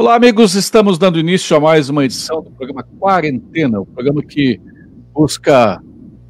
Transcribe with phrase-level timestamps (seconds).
[0.00, 0.54] Olá, amigos.
[0.54, 4.58] Estamos dando início a mais uma edição do programa Quarentena, o programa que
[5.12, 5.78] busca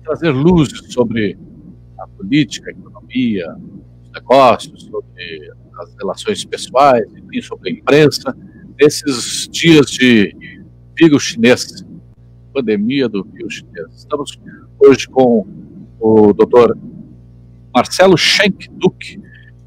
[0.03, 1.39] trazer luz sobre
[1.97, 3.47] a política, a economia,
[4.03, 8.37] os negócios, sobre as relações pessoais, enfim, sobre a imprensa,
[8.77, 10.35] nesses dias de
[10.99, 11.85] vírus chinês,
[12.53, 13.87] pandemia do vírus chinês.
[13.95, 14.37] Estamos
[14.81, 15.47] hoje com
[16.01, 16.77] o doutor
[17.73, 19.21] Marcelo Schenck Duque,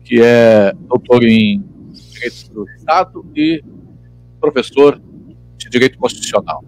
[0.04, 1.64] que é doutor em
[2.12, 3.64] Direito do Estado e
[4.44, 5.02] professor
[5.58, 6.64] de Direito Constitucional.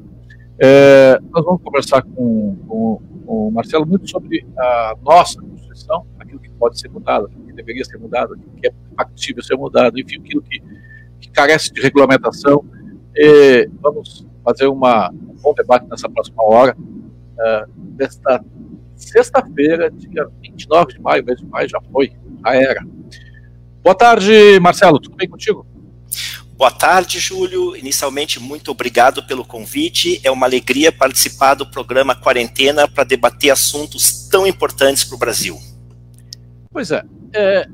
[0.57, 6.39] É, nós vamos conversar com, com, com, o Marcelo muito sobre a nossa Constituição, aquilo
[6.39, 9.99] que pode ser mudado, aquilo que deveria ser mudado, aquilo que é factível ser mudado,
[9.99, 10.61] enfim, aquilo que,
[11.19, 12.63] que carece de regulamentação.
[13.81, 18.41] Vamos fazer uma, um bom debate nessa próxima hora, uh, desta
[18.95, 22.13] sexta-feira, dia 29 de maio, mês de maio já foi,
[22.45, 22.81] já era.
[23.83, 25.74] Boa tarde, Marcelo, tudo bem contigo?
[26.57, 27.75] Boa tarde, Júlio.
[27.75, 30.21] Inicialmente, muito obrigado pelo convite.
[30.23, 35.59] É uma alegria participar do programa Quarentena para debater assuntos tão importantes para o Brasil.
[36.71, 37.67] Pois é, é,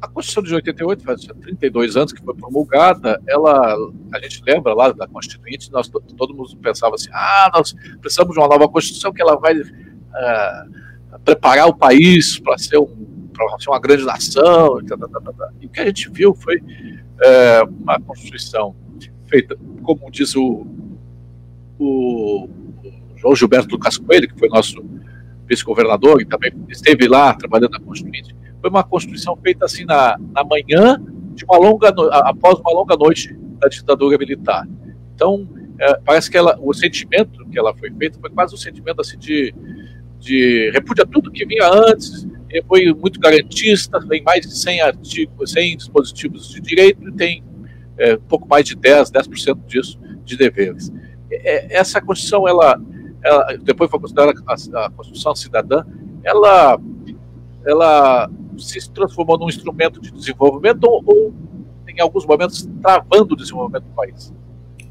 [0.00, 3.76] a Constituição de 88, faz 32 anos que foi promulgada, ela,
[4.14, 8.38] a gente lembra lá da Constituinte, nós, todo mundo pensava assim, ah, nós precisamos de
[8.38, 13.80] uma nova Constituição que ela vai uh, preparar o país para ser, um, ser uma
[13.80, 16.62] grande nação, e, tá, tá, tá, e o que a gente viu foi
[17.22, 18.74] é, uma Constituição
[19.26, 20.66] feita, como diz o,
[21.78, 22.48] o,
[23.16, 24.84] João Gilberto Lucas Coelho, que foi nosso
[25.46, 30.44] vice-governador e também esteve lá trabalhando na Constituinte, foi uma Constituição feita assim na, na
[30.44, 31.00] manhã
[31.34, 31.88] de uma longa
[32.28, 34.66] após uma longa noite da ditadura militar.
[35.14, 39.00] Então, é, parece que ela, o sentimento que ela foi feita foi quase um sentimento
[39.00, 39.54] assim de,
[40.18, 42.26] de repúdio a tudo que vinha antes,
[42.66, 47.42] foi muito garantista, tem mais de 100 artigos, 100 dispositivos de direito e tem
[47.98, 50.92] é, pouco mais de 10, 10% disso de deveres.
[51.30, 52.80] É, essa Constituição, ela,
[53.24, 55.84] ela, depois foi considerada a, a Constituição Cidadã,
[56.22, 56.78] ela,
[57.64, 61.34] ela se transformou num instrumento de desenvolvimento ou, ou
[61.88, 64.32] em alguns momentos, travando o desenvolvimento do país.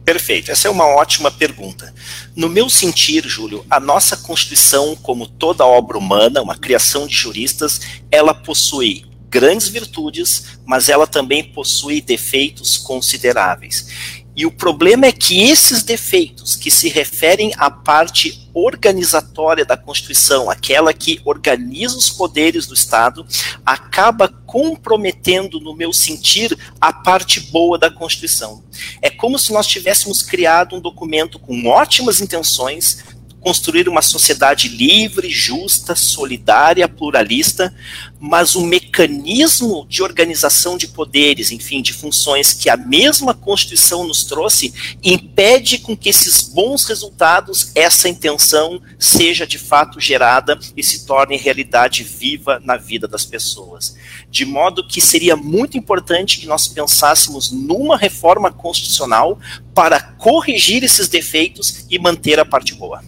[0.05, 1.91] Perfeito, essa é uma ótima pergunta.
[2.35, 7.81] No meu sentir, Júlio, a nossa Constituição, como toda obra humana, uma criação de juristas,
[8.11, 13.88] ela possui grandes virtudes, mas ela também possui defeitos consideráveis.
[14.35, 20.50] E o problema é que esses defeitos, que se referem à parte organizatória da Constituição,
[20.50, 23.25] aquela que organiza os poderes do Estado,
[23.66, 28.63] acaba comprometendo, no meu sentir, a parte boa da Constituição.
[29.01, 33.03] É como se nós tivéssemos criado um documento com ótimas intenções,
[33.45, 37.72] construir uma sociedade livre, justa, solidária, pluralista,
[38.19, 44.23] mas o mecanismo de organização de poderes, enfim, de funções que a mesma Constituição nos
[44.23, 44.73] trouxe,
[45.03, 51.38] impede com que esses bons resultados, essa intenção, seja de fato gerada e se torne
[51.38, 53.95] realidade viva na vida das pessoas.
[54.28, 59.39] De modo que seria muito importante que nós pensássemos numa reforma constitucional
[59.75, 63.03] para corrigir esses defeitos e manter a parte boa.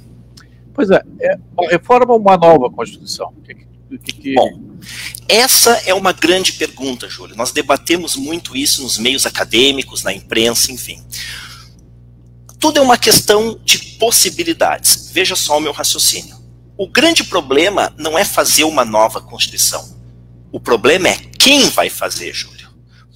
[0.78, 1.38] Pois é, é
[1.72, 3.34] reforma uma nova Constituição?
[3.44, 3.56] Que,
[3.98, 4.34] que, que...
[4.36, 4.78] Bom,
[5.28, 7.36] essa é uma grande pergunta, Júlio.
[7.36, 11.04] Nós debatemos muito isso nos meios acadêmicos, na imprensa, enfim.
[12.60, 15.10] Tudo é uma questão de possibilidades.
[15.12, 16.38] Veja só o meu raciocínio.
[16.78, 19.98] O grande problema não é fazer uma nova Constituição.
[20.52, 22.57] O problema é quem vai fazer, Júlio.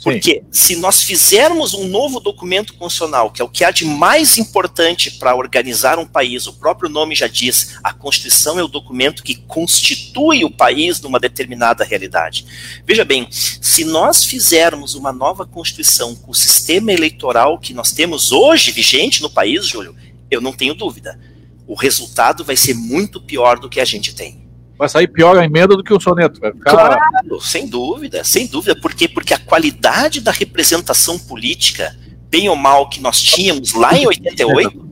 [0.04, 4.38] Porque se nós fizermos um novo documento constitucional, que é o que há de mais
[4.40, 9.22] importante para organizar um país, o próprio nome já diz, a Constituição é o documento
[9.22, 12.46] que constitui o país numa determinada realidade.
[12.84, 18.32] Veja bem, se nós fizermos uma nova Constituição com o sistema eleitoral que nós temos
[18.32, 19.96] hoje vigente no país, Júlio,
[20.32, 21.20] eu não tenho dúvida.
[21.68, 24.41] O resultado vai ser muito pior do que a gente tem
[24.82, 26.40] vai sair pior a emenda do que o soneto.
[26.40, 26.72] Vai ficar...
[26.72, 28.76] Claro, sem dúvida, sem dúvida.
[28.82, 29.08] Por quê?
[29.08, 31.96] Porque a qualidade da representação política,
[32.32, 34.90] bem ou mal, que nós tínhamos lá em 88,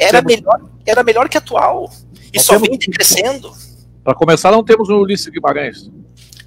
[0.00, 1.92] era, melhor, era melhor que atual.
[2.32, 3.52] E não só vem crescendo.
[4.04, 5.90] Para começar, não temos o Ulisses Guimarães.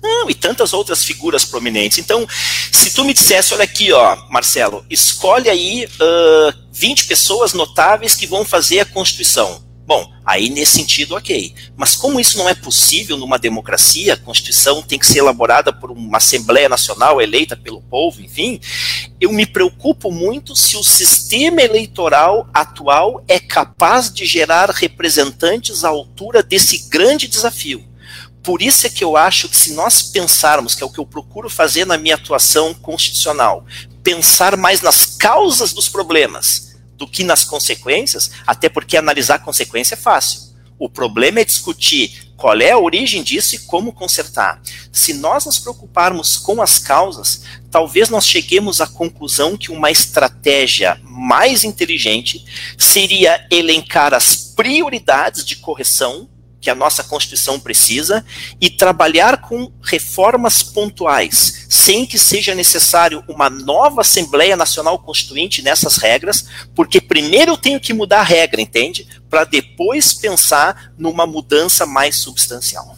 [0.01, 1.97] Não, e tantas outras figuras prominentes.
[1.97, 2.25] Então,
[2.71, 8.25] se tu me dissesse, olha aqui, ó, Marcelo, escolhe aí uh, 20 pessoas notáveis que
[8.25, 9.66] vão fazer a Constituição.
[9.87, 11.55] Bom, aí nesse sentido, ok.
[11.77, 15.89] Mas como isso não é possível numa democracia, a Constituição tem que ser elaborada por
[15.91, 18.59] uma Assembleia Nacional eleita pelo povo, enfim,
[19.21, 25.87] eu me preocupo muito se o sistema eleitoral atual é capaz de gerar representantes à
[25.87, 27.81] altura desse grande desafio.
[28.43, 31.05] Por isso é que eu acho que se nós pensarmos, que é o que eu
[31.05, 33.65] procuro fazer na minha atuação constitucional,
[34.03, 36.66] pensar mais nas causas dos problemas
[36.97, 40.47] do que nas consequências, até porque analisar consequência é fácil.
[40.79, 44.61] O problema é discutir qual é a origem disso e como consertar.
[44.91, 47.41] Se nós nos preocuparmos com as causas,
[47.71, 52.45] talvez nós cheguemos à conclusão que uma estratégia mais inteligente
[52.77, 58.25] seria elencar as prioridades de correção que a nossa Constituição precisa
[58.59, 65.97] e trabalhar com reformas pontuais, sem que seja necessário uma nova Assembleia Nacional Constituinte nessas
[65.97, 69.07] regras, porque primeiro eu tenho que mudar a regra, entende?
[69.29, 72.95] Para depois pensar numa mudança mais substancial.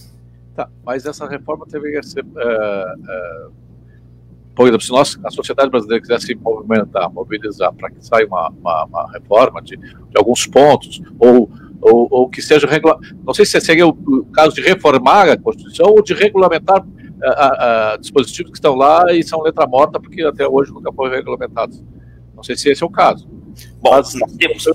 [0.56, 2.24] Tá, mas essa reforma deveria ser.
[2.24, 3.52] Uh, uh,
[4.56, 8.50] por exemplo, se nós, a sociedade brasileira quiser se movimentar, mobilizar para que saia uma,
[8.50, 11.50] uma, uma reforma de, de alguns pontos, ou
[11.82, 12.98] ou, ou que seja regula...
[13.26, 16.86] não sei se seria o, o, caso de reformar a Constituição ou de regulamentar
[17.24, 21.14] a, a, dispositivos que estão lá e são letra morta porque até hoje nunca foram
[21.14, 21.84] regulamentados.
[22.36, 23.28] Não sei se esse é o caso.
[23.82, 24.66] Bom, mas, nós temos.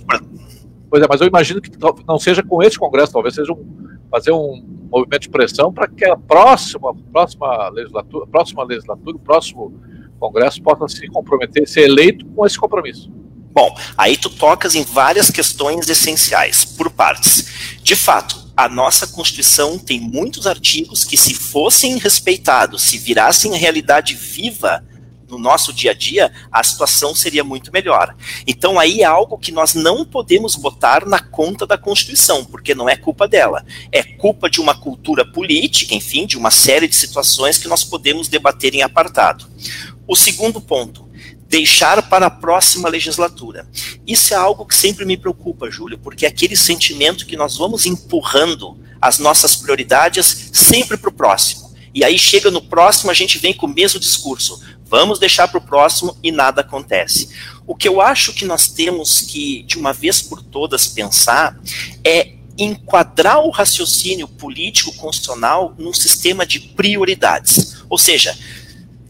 [0.90, 1.70] Pois é, mas eu imagino que
[2.06, 3.64] não seja com esse Congresso, talvez seja um,
[4.10, 9.74] fazer um movimento de pressão para que a próxima, próxima legislatura, próxima legislatura, o próximo
[10.20, 13.10] Congresso possa se comprometer, ser eleito com esse compromisso.
[13.54, 17.78] Bom, aí tu tocas em várias questões essenciais, por partes.
[17.80, 24.14] De fato, a nossa Constituição tem muitos artigos que, se fossem respeitados, se virassem realidade
[24.14, 24.84] viva
[25.28, 28.14] no nosso dia a dia, a situação seria muito melhor.
[28.46, 32.88] Então, aí é algo que nós não podemos botar na conta da Constituição, porque não
[32.88, 33.64] é culpa dela.
[33.90, 38.28] É culpa de uma cultura política, enfim, de uma série de situações que nós podemos
[38.28, 39.46] debater em apartado.
[40.06, 41.08] O segundo ponto,
[41.54, 43.64] deixar para a próxima legislatura.
[44.04, 47.86] Isso é algo que sempre me preocupa, Júlio, porque é aquele sentimento que nós vamos
[47.86, 51.72] empurrando as nossas prioridades sempre para o próximo.
[51.94, 54.60] E aí chega no próximo, a gente vem com o mesmo discurso.
[54.86, 57.28] Vamos deixar para o próximo e nada acontece.
[57.64, 61.56] O que eu acho que nós temos que, de uma vez por todas, pensar
[62.02, 67.76] é enquadrar o raciocínio político constitucional num sistema de prioridades.
[67.88, 68.36] Ou seja,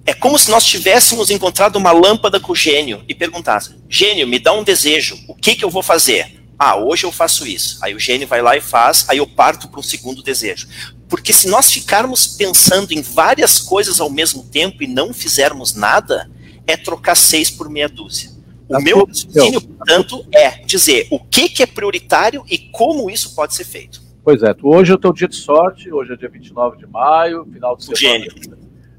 [0.07, 4.39] é como se nós tivéssemos encontrado uma lâmpada com o gênio e perguntasse: Gênio, me
[4.39, 6.43] dá um desejo, o que, que eu vou fazer?
[6.59, 7.79] Ah, hoje eu faço isso.
[7.83, 10.69] Aí o gênio vai lá e faz, aí eu parto para um segundo desejo.
[11.09, 16.31] Porque se nós ficarmos pensando em várias coisas ao mesmo tempo e não fizermos nada,
[16.67, 18.31] é trocar seis por meia dúzia.
[18.69, 23.55] O meu raciocínio, portanto, é dizer o que, que é prioritário e como isso pode
[23.55, 24.03] ser feito.
[24.23, 27.45] Pois é, hoje é o teu dia de sorte, hoje é dia 29 de maio,
[27.53, 28.01] final de semana.
[28.01, 28.33] Gênio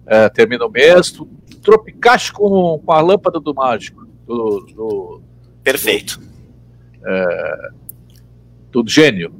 [0.08, 1.28] é, termina o mês, tu
[1.62, 4.06] tropicaste com, com a lâmpada do mágico.
[4.26, 5.22] Do, do
[5.64, 6.20] Perfeito.
[6.20, 7.70] Do, é,
[8.72, 9.34] do gênio.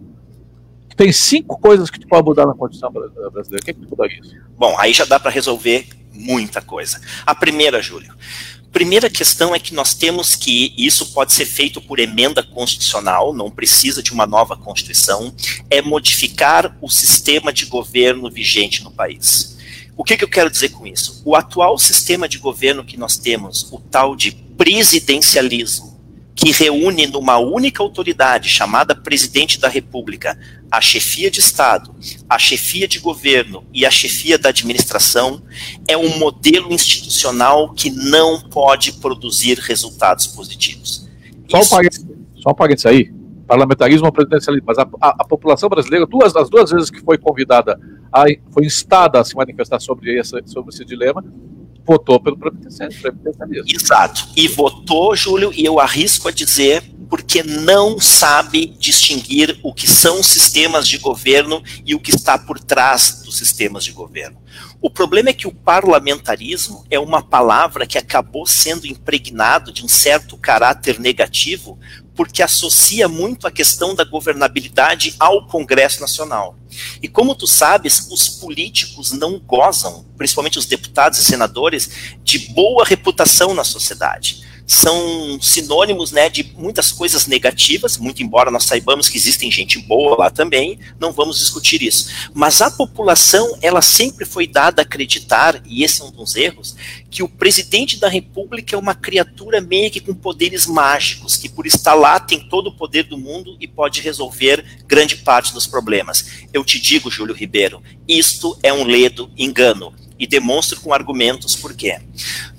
[0.96, 3.62] Tem cinco coisas que tu pode mudar na Constituição brasileira.
[3.62, 4.22] O que, é que tu mudaria?
[4.58, 7.02] Bom, aí já dá para resolver muita coisa.
[7.26, 8.14] A primeira, Júlio.
[8.72, 13.50] Primeira questão é que nós temos que, isso pode ser feito por emenda constitucional, não
[13.50, 15.34] precisa de uma nova Constituição,
[15.70, 19.55] é modificar o sistema de governo vigente no país.
[19.98, 21.22] O que, que eu quero dizer com isso?
[21.26, 25.96] O atual sistema de governo que nós temos, o tal de presidencialismo,
[26.36, 30.38] que reúne numa única autoridade chamada Presidente da República
[30.70, 31.96] a chefia de Estado,
[32.30, 35.42] a chefia de governo e a chefia da administração,
[35.88, 41.08] é um modelo institucional que não pode produzir resultados positivos.
[41.50, 43.14] Só só um parênteses aí,
[43.48, 47.18] parlamentarismo ou presidencialismo, mas a, a, a, população brasileira, duas, as duas vezes que foi
[47.18, 47.80] convidada,
[48.12, 51.24] a, foi instada a se manifestar sobre esse, sobre esse dilema,
[51.86, 53.66] votou pelo presidencialismo.
[53.68, 54.28] Exato.
[54.36, 60.24] E votou, Júlio, e eu arrisco a dizer, porque não sabe distinguir o que são
[60.24, 64.38] sistemas de governo e o que está por trás dos sistemas de governo.
[64.82, 69.88] O problema é que o parlamentarismo é uma palavra que acabou sendo impregnado de um
[69.88, 71.80] certo caráter negativo
[72.16, 76.56] porque associa muito a questão da governabilidade ao Congresso Nacional.
[77.02, 82.86] E como tu sabes, os políticos não gozam, principalmente os deputados e senadores, de boa
[82.86, 89.18] reputação na sociedade são sinônimos né, de muitas coisas negativas, muito embora nós saibamos que
[89.18, 92.10] existem gente boa lá também, não vamos discutir isso.
[92.34, 96.76] Mas a população, ela sempre foi dada a acreditar, e esse é um dos erros,
[97.10, 101.66] que o presidente da república é uma criatura meio que com poderes mágicos, que por
[101.66, 106.26] estar lá tem todo o poder do mundo e pode resolver grande parte dos problemas.
[106.52, 111.74] Eu te digo, Júlio Ribeiro, isto é um ledo engano e demonstro com argumentos por
[111.74, 112.00] quê.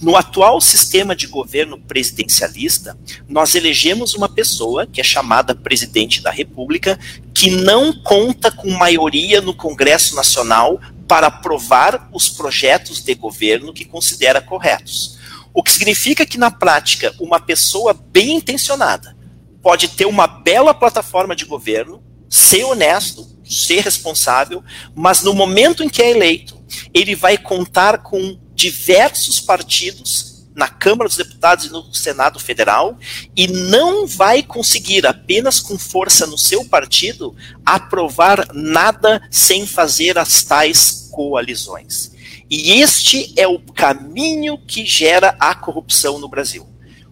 [0.01, 2.97] No atual sistema de governo presidencialista,
[3.29, 6.99] nós elegemos uma pessoa, que é chamada presidente da República,
[7.33, 13.85] que não conta com maioria no Congresso Nacional para aprovar os projetos de governo que
[13.85, 15.17] considera corretos.
[15.55, 19.17] O que significa que, na prática, uma pessoa bem intencionada
[19.63, 24.63] pode ter uma bela plataforma de governo, ser honesto, ser responsável,
[24.95, 26.56] mas no momento em que é eleito,
[26.93, 32.99] ele vai contar com diversos partidos na Câmara dos Deputados e no Senado Federal
[33.37, 40.43] e não vai conseguir, apenas com força no seu partido, aprovar nada sem fazer as
[40.43, 42.13] tais coalizões.
[42.49, 46.67] E este é o caminho que gera a corrupção no Brasil.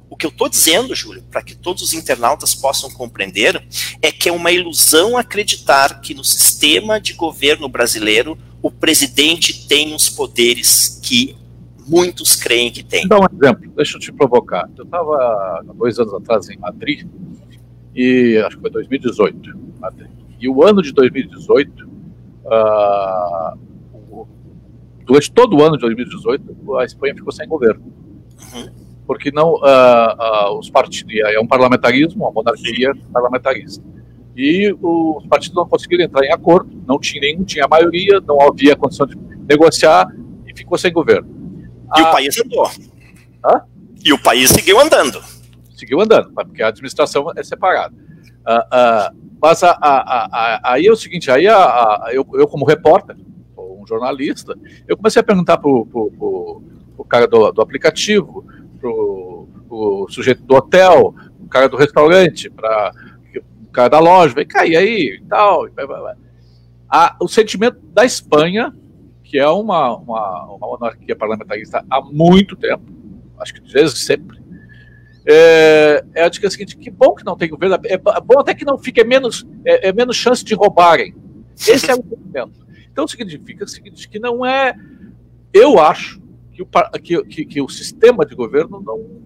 [0.09, 3.63] O que eu estou dizendo, Júlio, para que todos os internautas possam compreender,
[4.01, 9.95] é que é uma ilusão acreditar que no sistema de governo brasileiro o presidente tem
[9.95, 11.37] os poderes que
[11.87, 13.07] muitos creem que tem.
[13.07, 14.71] Dar um exemplo, deixa eu te provocar.
[14.75, 17.07] Eu estava há dois anos atrás em Madrid,
[17.95, 19.59] e acho que foi 2018.
[19.79, 20.09] Madrid.
[20.41, 21.87] E o ano de 2018,
[22.47, 24.27] uh,
[25.05, 27.85] durante todo o ano de 2018, a Espanha ficou sem governo.
[27.85, 28.71] Uhum.
[29.07, 33.85] Porque não, uh, uh, os partidos, é um parlamentarismo, uma monarquia parlamentarista.
[34.37, 38.75] E os partidos não conseguiram entrar em acordo, não tinha nenhum, tinha maioria, não havia
[38.75, 39.17] condição de
[39.49, 40.09] negociar
[40.47, 41.29] e ficou sem governo.
[41.97, 42.11] E o ah.
[42.11, 42.69] país andou.
[43.45, 43.63] Hã?
[44.05, 45.23] E o país seguiu andando.
[45.77, 47.95] Seguiu andando, porque a administração é separada.
[47.95, 53.17] Uh, uh, mas a, a, a, aí é o seguinte, aí eu, eu, como repórter,
[53.57, 54.57] um jornalista,
[54.89, 56.63] eu comecei a perguntar pro, pro, pro,
[56.97, 58.45] pro cara do, do aplicativo,
[58.81, 63.14] pro, pro sujeito do hotel, o cara do restaurante, para o
[63.75, 65.67] cara da loja, vem e aí, e tal.
[66.89, 68.73] A, o sentimento da Espanha
[69.35, 72.85] que é uma, uma, uma monarquia parlamentarista há muito tempo,
[73.41, 74.39] acho que desde sempre,
[75.27, 78.55] é, é a dica seguinte: que bom que não tem governo, é, é bom até
[78.55, 81.17] que não fique é menos, é, é, menos chance de roubarem.
[81.57, 82.65] Esse é o momento.
[82.93, 84.77] Então significa o seguinte: que não é.
[85.53, 86.69] Eu acho que o,
[87.03, 89.25] que, que, que o sistema de governo não.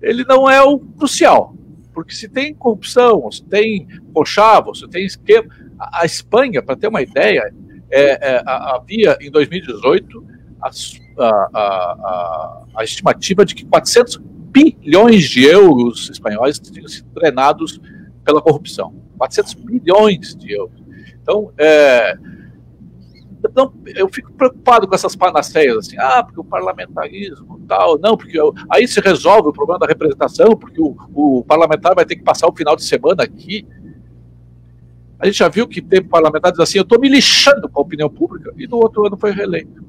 [0.00, 1.54] Ele não é o crucial.
[1.92, 5.48] Porque se tem corrupção, se tem conchavo, se tem esquema.
[5.78, 7.52] A, a Espanha, para ter uma ideia,
[7.90, 10.26] é, é, havia em 2018
[10.60, 10.70] a,
[11.18, 14.16] a, a, a, estimativa de que 400
[14.50, 17.80] bilhões de euros espanhóis tinham sido drenados
[18.24, 18.94] pela corrupção.
[19.18, 20.82] 400 bilhões de euros.
[21.22, 22.16] Então, é,
[23.44, 28.38] então, eu fico preocupado com essas panaceias, assim, ah, porque o parlamentarismo tal, não, porque
[28.38, 32.22] eu, aí se resolve o problema da representação, porque o, o parlamentar vai ter que
[32.22, 33.66] passar o final de semana aqui.
[35.18, 38.08] A gente já viu que teve parlamentares assim, eu estou me lixando com a opinião
[38.08, 39.84] pública, e no outro ano foi reeleito.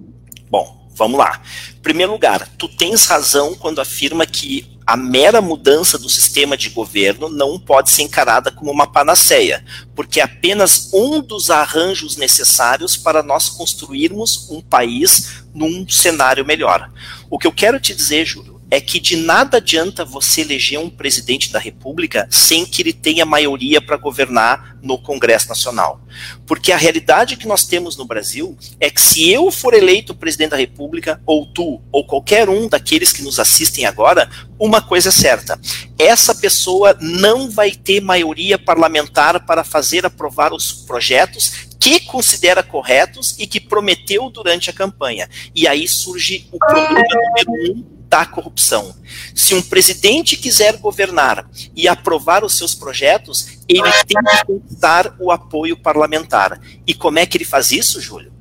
[0.49, 1.41] Bom, vamos lá.
[1.81, 7.29] Primeiro lugar, tu tens razão quando afirma que a mera mudança do sistema de governo
[7.29, 9.63] não pode ser encarada como uma panaceia,
[9.95, 16.91] porque é apenas um dos arranjos necessários para nós construirmos um país num cenário melhor.
[17.29, 20.89] O que eu quero te dizer, Júlio, é que de nada adianta você eleger um
[20.89, 26.01] presidente da República sem que ele tenha maioria para governar no Congresso Nacional.
[26.47, 30.49] Porque a realidade que nós temos no Brasil é que se eu for eleito presidente
[30.49, 34.27] da República, ou tu, ou qualquer um daqueles que nos assistem agora,
[34.57, 35.59] uma coisa é certa:
[35.99, 43.35] essa pessoa não vai ter maioria parlamentar para fazer aprovar os projetos que considera corretos
[43.37, 45.29] e que prometeu durante a campanha.
[45.53, 47.03] E aí surge o problema
[47.45, 48.95] número um da corrupção.
[49.33, 55.31] Se um presidente quiser governar e aprovar os seus projetos, ele tem que conquistar o
[55.31, 56.61] apoio parlamentar.
[56.85, 58.31] E como é que ele faz isso, Júlio?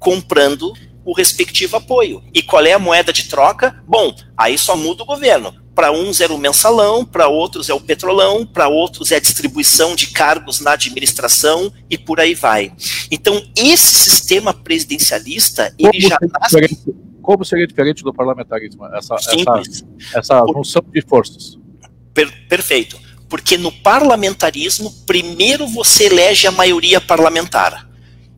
[0.00, 0.72] Comprando
[1.04, 2.24] o respectivo apoio.
[2.34, 3.80] E qual é a moeda de troca?
[3.86, 5.54] Bom, aí só muda o governo.
[5.76, 9.94] Para uns era o mensalão, para outros é o petrolão, para outros é a distribuição
[9.94, 12.72] de cargos na administração e por aí vai.
[13.12, 16.56] Então, esse sistema presidencialista, ele já nasce
[17.24, 19.62] como seria diferente do parlamentarismo, essa, essa,
[20.14, 21.58] essa função de forças?
[22.12, 23.00] Per, perfeito.
[23.28, 27.88] Porque no parlamentarismo, primeiro você elege a maioria parlamentar.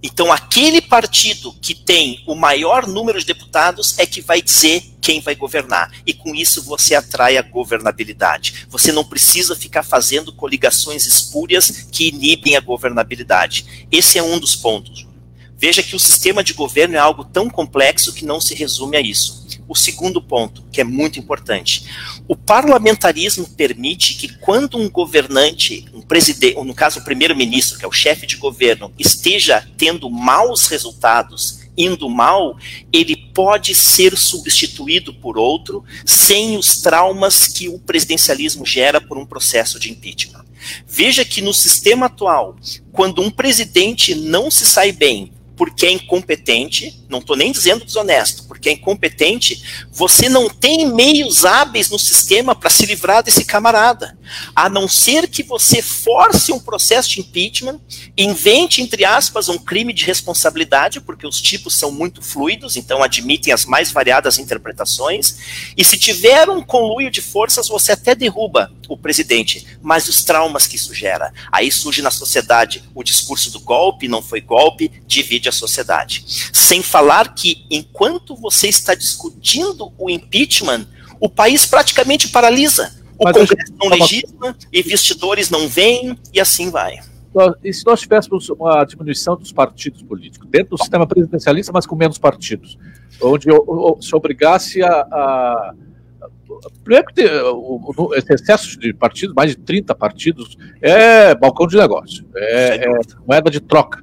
[0.02, 5.20] Então, aquele partido que tem o maior número de deputados é que vai dizer quem
[5.20, 5.90] vai governar.
[6.06, 8.66] E com isso você atrai a governabilidade.
[8.68, 13.86] Você não precisa ficar fazendo coligações espúrias que inibem a governabilidade.
[13.90, 15.05] Esse é um dos pontos.
[15.58, 19.00] Veja que o sistema de governo é algo tão complexo que não se resume a
[19.00, 19.46] isso.
[19.66, 21.86] O segundo ponto, que é muito importante,
[22.28, 27.84] o parlamentarismo permite que quando um governante, um presidente, ou no caso o primeiro-ministro, que
[27.84, 32.56] é o chefe de governo, esteja tendo maus resultados, indo mal,
[32.92, 39.26] ele pode ser substituído por outro sem os traumas que o presidencialismo gera por um
[39.26, 40.44] processo de impeachment.
[40.86, 42.56] Veja que no sistema atual,
[42.92, 48.44] quando um presidente não se sai bem porque é incompetente, não estou nem dizendo desonesto,
[48.44, 54.16] porque é incompetente, você não tem meios hábeis no sistema para se livrar desse camarada.
[54.54, 57.80] A não ser que você force um processo de impeachment,
[58.16, 63.52] invente, entre aspas, um crime de responsabilidade, porque os tipos são muito fluidos, então admitem
[63.52, 65.38] as mais variadas interpretações,
[65.76, 70.66] e se tiver um conluio de forças, você até derruba o presidente, mas os traumas
[70.66, 71.32] que isso gera.
[71.50, 76.24] Aí surge na sociedade o discurso do golpe, não foi golpe, divide a sociedade.
[76.52, 80.86] Sem falar que, enquanto você está discutindo o impeachment,
[81.20, 82.94] o país praticamente paralisa.
[83.18, 86.98] O Mas Congresso não legisla, investidores não vêm e assim vai.
[87.62, 91.94] E se nós tivéssemos uma diminuição dos partidos políticos, dentro do sistema presidencialista, mas com
[91.94, 92.78] menos partidos,
[93.20, 93.48] onde
[94.00, 94.90] se obrigasse a.
[94.90, 95.74] a
[96.82, 97.22] Primeiro que
[98.16, 103.50] esse excesso de partidos, mais de 30 partidos, é balcão de negócio, é, é moeda
[103.50, 104.02] de troca.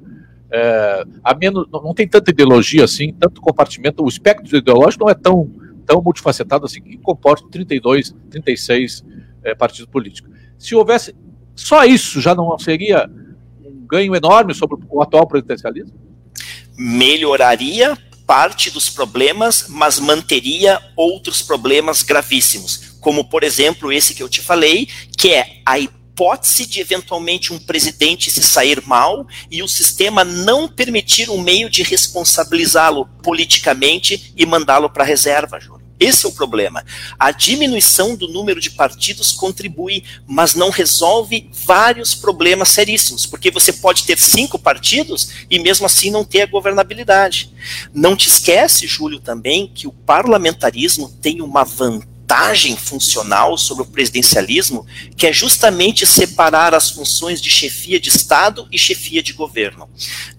[0.56, 5.10] É, a menos, não, não tem tanta ideologia assim, tanto compartimento, o espectro ideológico não
[5.10, 5.50] é tão
[5.84, 9.04] tão multifacetado assim, que comporta 32, 36
[9.42, 10.30] é, partidos políticos.
[10.58, 11.14] Se houvesse
[11.54, 13.10] só isso, já não seria
[13.64, 15.98] um ganho enorme sobre o atual presidencialismo?
[16.76, 24.28] Melhoraria parte dos problemas, mas manteria outros problemas gravíssimos, como por exemplo esse que eu
[24.28, 25.78] te falei, que é a
[26.68, 31.82] de eventualmente um presidente se sair mal e o sistema não permitir um meio de
[31.82, 35.84] responsabilizá-lo politicamente e mandá-lo para a reserva, Júlio.
[35.98, 36.84] Esse é o problema.
[37.18, 43.72] A diminuição do número de partidos contribui, mas não resolve vários problemas seríssimos, porque você
[43.72, 47.50] pode ter cinco partidos e mesmo assim não ter a governabilidade.
[47.92, 52.13] Não te esquece, Júlio, também que o parlamentarismo tem uma vantagem
[52.76, 58.78] funcional sobre o presidencialismo, que é justamente separar as funções de chefia de Estado e
[58.78, 59.88] chefia de governo.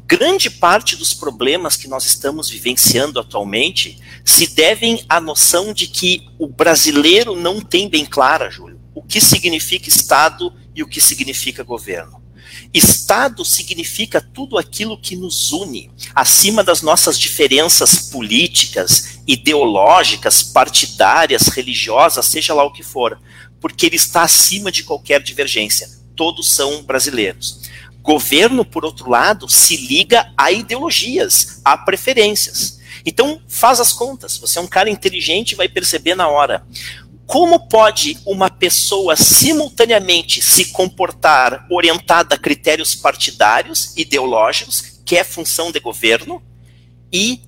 [0.07, 6.27] Grande parte dos problemas que nós estamos vivenciando atualmente se devem à noção de que
[6.37, 11.63] o brasileiro não tem bem clara, Júlio, o que significa Estado e o que significa
[11.63, 12.24] governo.
[12.73, 22.25] Estado significa tudo aquilo que nos une, acima das nossas diferenças políticas, ideológicas, partidárias, religiosas,
[22.25, 23.19] seja lá o que for,
[23.59, 25.89] porque ele está acima de qualquer divergência.
[26.15, 27.61] Todos são brasileiros.
[28.01, 32.79] Governo, por outro lado, se liga a ideologias, a preferências.
[33.05, 34.37] Então, faz as contas.
[34.37, 36.65] Você é um cara inteligente e vai perceber na hora.
[37.25, 45.71] Como pode uma pessoa simultaneamente se comportar orientada a critérios partidários, ideológicos, que é função
[45.71, 46.41] de governo,
[47.11, 47.41] e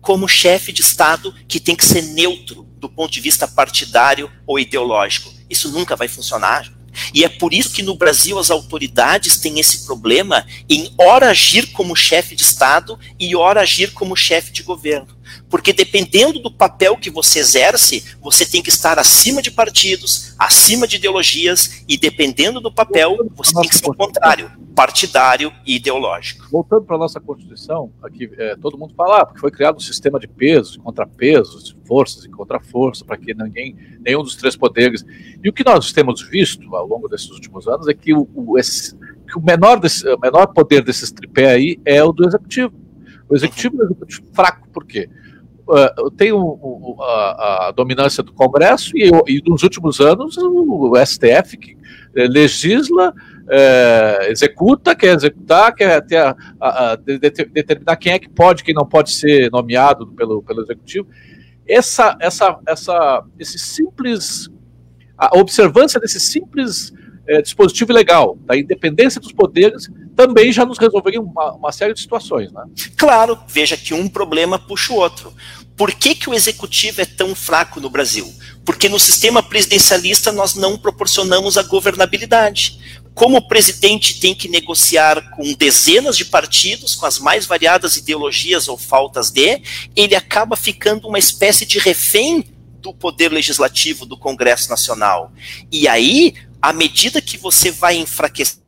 [0.00, 4.58] como chefe de Estado que tem que ser neutro do ponto de vista partidário ou
[4.58, 5.32] ideológico?
[5.48, 6.70] Isso nunca vai funcionar.
[7.12, 11.72] E é por isso que no Brasil as autoridades têm esse problema em ora agir
[11.72, 15.08] como chefe de Estado e ora agir como chefe de governo.
[15.48, 20.86] Porque dependendo do papel que você exerce, você tem que estar acima de partidos, acima
[20.86, 26.46] de ideologias, e dependendo do papel, você tem que ser o contrário, partidário e ideológico.
[26.50, 29.80] Voltando para a nossa Constituição, aqui é, todo mundo fala, ah, porque foi criado um
[29.80, 35.04] sistema de pesos, contrapesos, forças e contraforça, para que ninguém, nenhum dos três poderes.
[35.42, 38.58] E o que nós temos visto ao longo desses últimos anos é que o, o,
[38.58, 42.74] esse, que o menor, desse, o menor poder desses tripé aí é o do executivo.
[43.28, 45.08] O executivo é um executivo fraco, por quê?
[45.68, 50.92] Uh, tem o, o, a, a, dominância do Congresso e, e, nos últimos anos o,
[51.04, 51.76] STF que
[52.14, 53.12] eh, legisla,
[53.48, 58.62] é, executa, quer executar, quer ter a, a, de, de, determinar quem é que pode,
[58.62, 61.08] quem não pode ser nomeado pelo, pelo executivo.
[61.66, 64.50] Essa, essa, essa, esse simples,
[65.16, 66.92] a observância desse simples
[67.26, 72.00] é, dispositivo legal, da independência dos poderes, também já nos resolveria uma, uma, série de
[72.00, 72.52] situações.
[72.52, 72.64] Né?
[72.96, 75.32] Claro, veja que um problema puxa o outro.
[75.76, 78.32] Por que, que o executivo é tão fraco no Brasil?
[78.64, 83.02] Porque no sistema presidencialista nós não proporcionamos a governabilidade.
[83.12, 88.68] Como o presidente tem que negociar com dezenas de partidos, com as mais variadas ideologias
[88.68, 89.60] ou faltas de,
[89.96, 92.44] ele acaba ficando uma espécie de refém
[92.80, 95.32] do poder legislativo do Congresso Nacional.
[95.72, 96.34] E aí,
[96.64, 98.62] à medida que você vai enfraquecer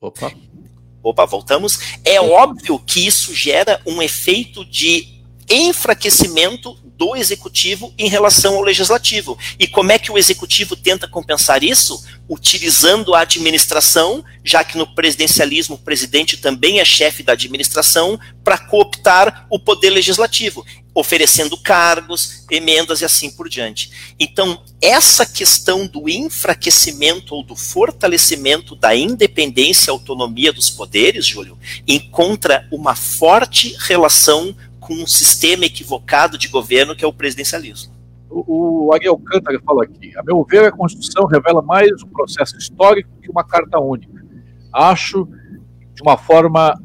[0.00, 0.32] Opa.
[1.02, 1.78] Opa, voltamos.
[2.04, 9.38] É óbvio que isso gera um efeito de enfraquecimento do executivo em relação ao legislativo.
[9.58, 12.04] E como é que o executivo tenta compensar isso?
[12.28, 18.58] Utilizando a administração, já que no presidencialismo o presidente também é chefe da administração, para
[18.58, 24.14] cooptar o poder legislativo, oferecendo cargos, emendas e assim por diante.
[24.18, 31.58] Então, essa questão do enfraquecimento ou do fortalecimento da independência e autonomia dos poderes, Júlio,
[31.86, 37.92] encontra uma forte relação com um sistema equivocado de governo que é o presidencialismo.
[38.30, 42.56] O, o Ariel Cântara fala aqui: a meu ver, a Constituição revela mais um processo
[42.56, 44.24] histórico que uma carta única.
[44.72, 45.26] Acho,
[45.94, 46.78] de uma forma,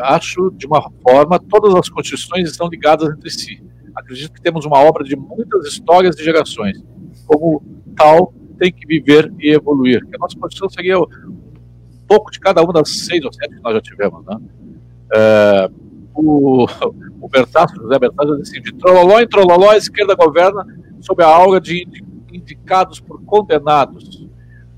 [0.00, 3.62] acho de uma forma, todas as constituições estão ligadas entre si.
[3.94, 6.82] Acredito que temos uma obra de muitas histórias e gerações.
[7.26, 7.62] Como
[7.96, 10.02] tal, tem que viver e evoluir.
[10.14, 13.74] A nossa Constituição seria um pouco de cada uma das seis ou sete que nós
[13.74, 14.38] já tivemos, né?
[15.14, 15.70] É,
[16.14, 16.66] o,
[17.20, 20.64] o Bertasso, José Bertasso, diz assim, de trololó em trololó, a esquerda governa
[21.00, 21.86] sob a aura de
[22.32, 24.26] indicados por condenados.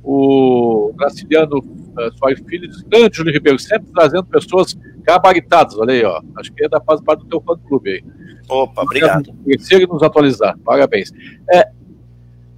[0.02, 1.62] O Graciliano
[1.98, 6.52] uh, Soares Filho diz, grande Júlio Ribeiro, sempre trazendo pessoas gabaritadas, olha aí, ó, acho
[6.52, 8.04] que é da faz parte do teu fã-clube aí.
[8.48, 9.32] Opa, obrigado.
[9.42, 11.12] Conhecer e nos atualizar, parabéns.
[11.52, 11.70] É,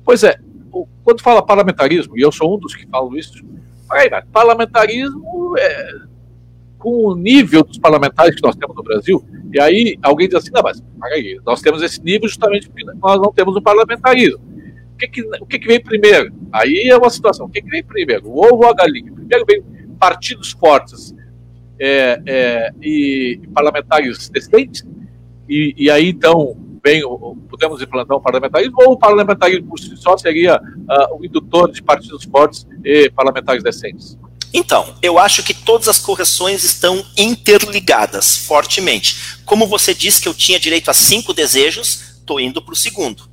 [0.04, 0.38] pois é,
[0.72, 3.44] o, quando fala parlamentarismo, e eu sou um dos que falam isso,
[3.90, 5.92] aí, parlamentarismo é,
[6.78, 10.50] com o nível dos parlamentares que nós temos no Brasil, e aí alguém diz assim,
[10.52, 14.55] não, mas aí, nós temos esse nível justamente porque nós não temos um parlamentarismo.
[14.96, 16.32] O que, que, o que, que vem primeiro?
[16.50, 17.44] Aí é uma situação.
[17.44, 18.26] O que, que vem primeiro?
[18.26, 19.12] O ovo ou a galinha?
[19.12, 19.62] Primeiro vem
[20.00, 21.14] partidos fortes
[21.78, 24.86] é, é, e parlamentares decentes,
[25.46, 27.02] e, e aí então vem,
[27.50, 31.82] podemos implantar um parlamentarismo, ou o parlamentarismo por si só seria uh, o indutor de
[31.82, 34.16] partidos fortes e parlamentares decentes?
[34.50, 39.38] Então, eu acho que todas as correções estão interligadas fortemente.
[39.44, 43.28] Como você disse que eu tinha direito a cinco desejos, estou indo para o segundo.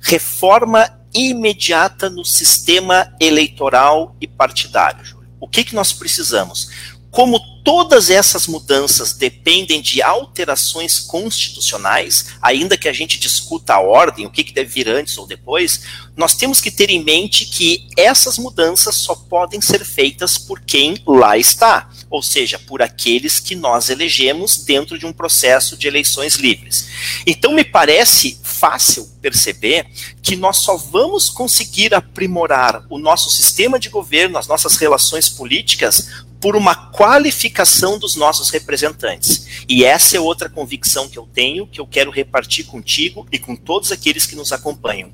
[0.00, 5.16] Reforma imediata no sistema eleitoral e partidário.
[5.40, 6.70] O que, que nós precisamos?
[7.10, 14.26] Como todas essas mudanças dependem de alterações constitucionais, ainda que a gente discuta a ordem,
[14.26, 15.82] o que, que deve vir antes ou depois,
[16.16, 21.00] nós temos que ter em mente que essas mudanças só podem ser feitas por quem
[21.06, 26.36] lá está, ou seja, por aqueles que nós elegemos dentro de um processo de eleições
[26.36, 26.86] livres.
[27.26, 29.84] Então, me parece fácil perceber
[30.22, 36.24] que nós só vamos conseguir aprimorar o nosso sistema de governo, as nossas relações políticas,
[36.44, 39.64] por uma qualificação dos nossos representantes.
[39.66, 43.56] E essa é outra convicção que eu tenho, que eu quero repartir contigo e com
[43.56, 45.10] todos aqueles que nos acompanham.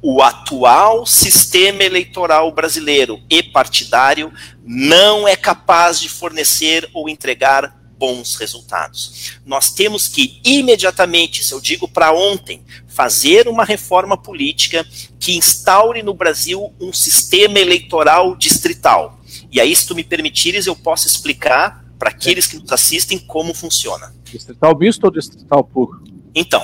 [0.00, 4.32] O atual sistema eleitoral brasileiro e partidário
[4.64, 9.32] não é capaz de fornecer ou entregar bons resultados.
[9.44, 14.86] Nós temos que imediatamente, se eu digo para ontem, fazer uma reforma política
[15.18, 19.17] que instaure no Brasil um sistema eleitoral distrital
[19.50, 23.52] e aí, se tu me permitires, eu posso explicar para aqueles que nos assistem como
[23.52, 24.14] funciona.
[24.24, 26.02] Distrital misto ou distrital puro?
[26.34, 26.62] Então,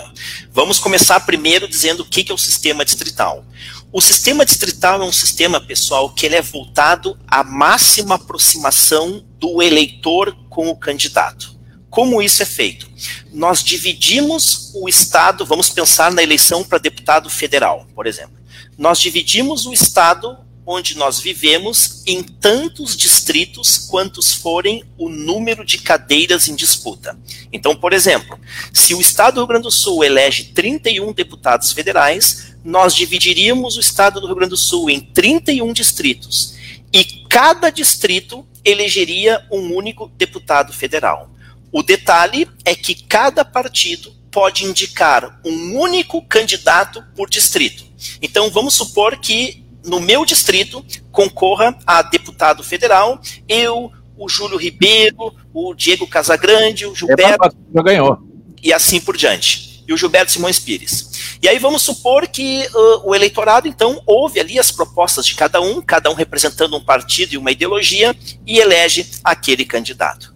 [0.53, 3.45] vamos começar primeiro dizendo o que é o sistema distrital.
[3.91, 9.63] O sistema distrital é um sistema, pessoal, que ele é voltado à máxima aproximação do
[9.63, 11.55] eleitor com o candidato.
[11.91, 12.91] Como isso é feito?
[13.33, 18.37] Nós dividimos o Estado, vamos pensar na eleição para deputado federal, por exemplo.
[18.77, 25.79] Nós dividimos o Estado onde nós vivemos em tantos distritos quantos forem o número de
[25.79, 27.19] cadeiras em disputa.
[27.53, 28.39] Então, por exemplo,
[28.73, 33.81] se o Estado do Rio Grande do Sul elege 31 deputados federais, nós dividiríamos o
[33.81, 36.55] Estado do Rio Grande do Sul em 31 distritos.
[36.93, 41.31] E cada distrito elegeria um único deputado federal.
[41.71, 47.85] O detalhe é que cada partido pode indicar um único candidato por distrito.
[48.23, 55.35] Então, vamos supor que no meu distrito concorra a deputado federal, eu, o Júlio Ribeiro,
[55.53, 57.57] o Diego Casagrande, o Gilberto.
[57.75, 58.19] Já ganhou.
[58.63, 59.85] E assim por diante.
[59.87, 61.39] E o Gilberto Simões Pires.
[61.43, 65.61] E aí vamos supor que uh, o eleitorado, então, ouve ali as propostas de cada
[65.61, 68.17] um, cada um representando um partido e uma ideologia,
[68.47, 70.33] e elege aquele candidato.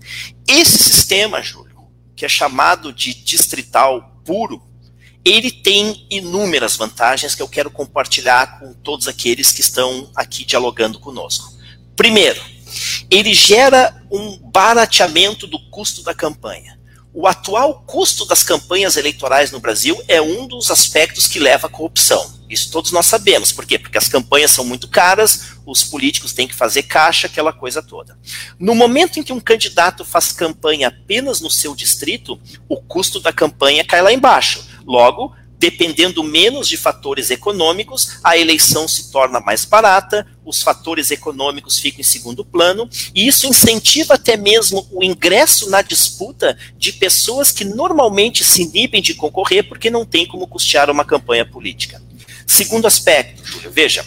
[0.47, 1.79] Esse sistema, Júlio,
[2.15, 4.61] que é chamado de distrital puro,
[5.25, 10.99] ele tem inúmeras vantagens que eu quero compartilhar com todos aqueles que estão aqui dialogando
[10.99, 11.53] conosco.
[11.97, 12.41] Primeiro,
[13.11, 16.79] ele gera um barateamento do custo da campanha.
[17.13, 21.71] O atual custo das campanhas eleitorais no Brasil é um dos aspectos que leva à
[21.71, 22.39] corrupção.
[22.49, 23.51] Isso todos nós sabemos.
[23.51, 23.79] Por quê?
[23.79, 28.17] Porque as campanhas são muito caras, os políticos têm que fazer caixa, aquela coisa toda.
[28.59, 33.33] No momento em que um candidato faz campanha apenas no seu distrito, o custo da
[33.33, 34.68] campanha cai lá embaixo.
[34.89, 41.79] Logo, dependendo menos de fatores econômicos, a eleição se torna mais barata, os fatores econômicos
[41.79, 47.53] ficam em segundo plano, e isso incentiva até mesmo o ingresso na disputa de pessoas
[47.53, 52.01] que normalmente se inibem de concorrer porque não tem como custear uma campanha política.
[52.47, 54.07] Segundo aspecto, veja,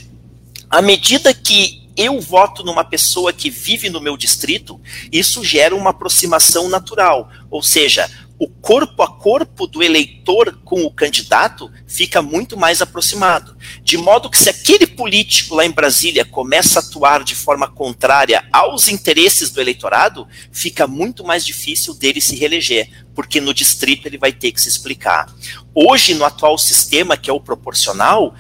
[0.67, 5.91] à medida que eu voto numa pessoa que vive no meu distrito, isso gera uma
[5.91, 8.09] aproximação natural, ou seja,
[8.41, 13.55] o corpo a corpo do eleitor com o candidato fica muito mais aproximado.
[13.83, 18.43] De modo que, se aquele político lá em Brasília começa a atuar de forma contrária
[18.51, 24.17] aos interesses do eleitorado, fica muito mais difícil dele se reeleger, porque no distrito ele
[24.17, 25.31] vai ter que se explicar.
[25.75, 28.33] Hoje, no atual sistema, que é o proporcional,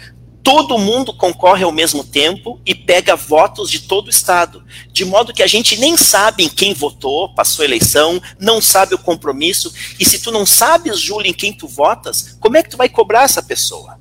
[0.43, 5.33] todo mundo concorre ao mesmo tempo e pega votos de todo o estado, de modo
[5.33, 9.71] que a gente nem sabe em quem votou, passou a eleição, não sabe o compromisso,
[9.99, 12.89] e se tu não sabes, Júlio, em quem tu votas, como é que tu vai
[12.89, 13.99] cobrar essa pessoa?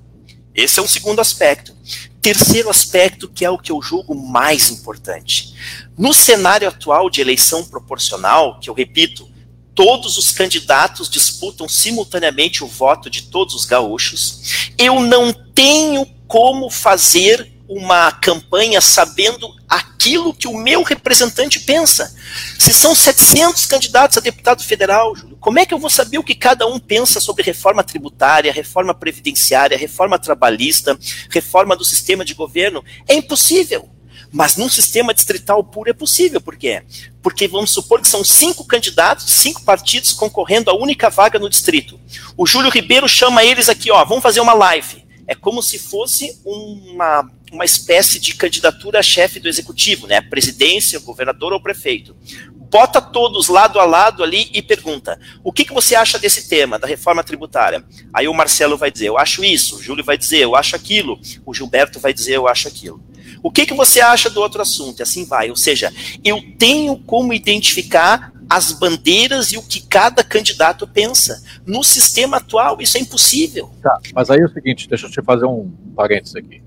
[0.54, 1.74] Esse é um segundo aspecto.
[2.20, 5.54] Terceiro aspecto, que é o que eu julgo mais importante.
[5.96, 9.30] No cenário atual de eleição proporcional, que eu repito,
[9.74, 16.70] todos os candidatos disputam simultaneamente o voto de todos os gaúchos, eu não tenho como
[16.70, 22.14] fazer uma campanha sabendo aquilo que o meu representante pensa.
[22.56, 26.22] Se são 700 candidatos a deputado federal, Júlio, como é que eu vou saber o
[26.22, 30.96] que cada um pensa sobre reforma tributária, reforma previdenciária, reforma trabalhista,
[31.28, 32.84] reforma do sistema de governo?
[33.08, 33.88] É impossível.
[34.32, 36.40] Mas num sistema distrital puro é possível.
[36.40, 36.84] Por quê?
[37.20, 41.98] Porque vamos supor que são cinco candidatos, cinco partidos concorrendo à única vaga no distrito.
[42.36, 46.40] O Júlio Ribeiro chama eles aqui, ó, vamos fazer uma live é como se fosse
[46.44, 50.20] uma, uma espécie de candidatura a chefe do executivo, né?
[50.20, 52.16] Presidência, governador ou prefeito.
[52.68, 56.80] Bota todos lado a lado ali e pergunta: o que, que você acha desse tema,
[56.80, 57.84] da reforma tributária?
[58.12, 61.16] Aí o Marcelo vai dizer: eu acho isso, o Júlio vai dizer: eu acho aquilo,
[61.46, 63.00] o Gilberto vai dizer: eu acho aquilo.
[63.40, 64.98] O que, que você acha do outro assunto?
[64.98, 65.48] E assim vai.
[65.48, 71.40] Ou seja, eu tenho como identificar as bandeiras e o que cada candidato pensa.
[71.64, 73.70] No sistema atual, isso é impossível.
[73.80, 76.60] Tá, mas aí é o seguinte, deixa eu te fazer um parênteses aqui.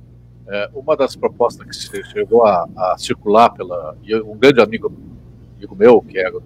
[0.48, 3.98] É, uma das propostas que chegou a, a circular pela.
[4.02, 4.94] E um grande amigo,
[5.58, 6.44] amigo meu, que era o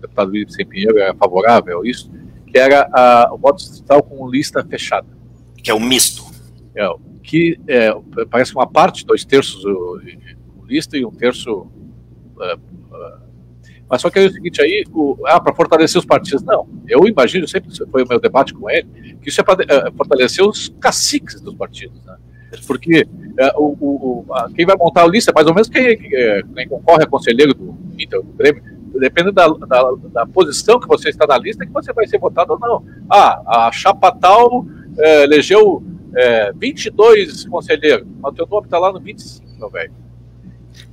[0.00, 2.10] deputado Sem Pinheiro, era favorável a isso,
[2.46, 5.08] que era a, o voto distrital com lista fechada.
[5.62, 6.24] Que é o misto.
[6.74, 6.88] É,
[7.22, 7.90] que é,
[8.30, 10.00] parece uma parte, dois terços o,
[10.62, 11.66] o lista e um terço
[12.40, 12.56] é,
[13.88, 16.42] mas só que é o seguinte aí, o, ah, para fortalecer os partidos.
[16.42, 18.86] Não, eu imagino, sempre foi o meu debate com ele,
[19.22, 22.16] que isso é para uh, fortalecer os caciques dos partidos, né?
[22.66, 26.42] Porque uh, o, o, a, quem vai montar a lista, mais ou menos quem, eh,
[26.54, 28.62] quem concorre a conselheiro do Inter, do Grêmio,
[28.98, 32.54] depende da, da, da, posição que você está na lista, que você vai ser votado
[32.54, 32.84] ou não.
[33.08, 34.66] Ah, a chapa tal
[35.22, 35.82] elegeu
[36.56, 39.92] 22 conselheiros, mas o teu nome está lá no 25, meu velho.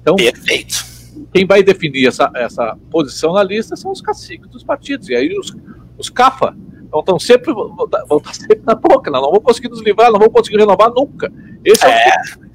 [0.01, 0.94] Então, Perfeito
[1.33, 5.09] quem vai definir essa, essa posição na lista são os caciques dos partidos.
[5.09, 5.55] E aí os,
[5.97, 6.55] os CAFA
[6.89, 10.29] vão, sempre, vão estar sempre na boca, não, não vão conseguir nos livrar, não vão
[10.29, 11.31] conseguir renovar nunca.
[11.63, 12.45] Esse é, é o...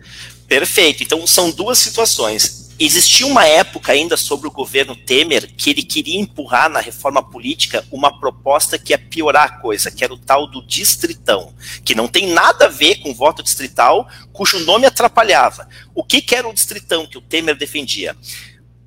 [0.46, 1.03] Perfeito.
[1.03, 2.60] Então são duas situações.
[2.83, 7.87] Existia uma época ainda sobre o governo Temer que ele queria empurrar na reforma política
[7.93, 11.53] uma proposta que ia piorar a coisa, que era o tal do distritão,
[11.85, 15.69] que não tem nada a ver com voto distrital, cujo nome atrapalhava.
[15.95, 18.16] O que, que era o distritão que o Temer defendia?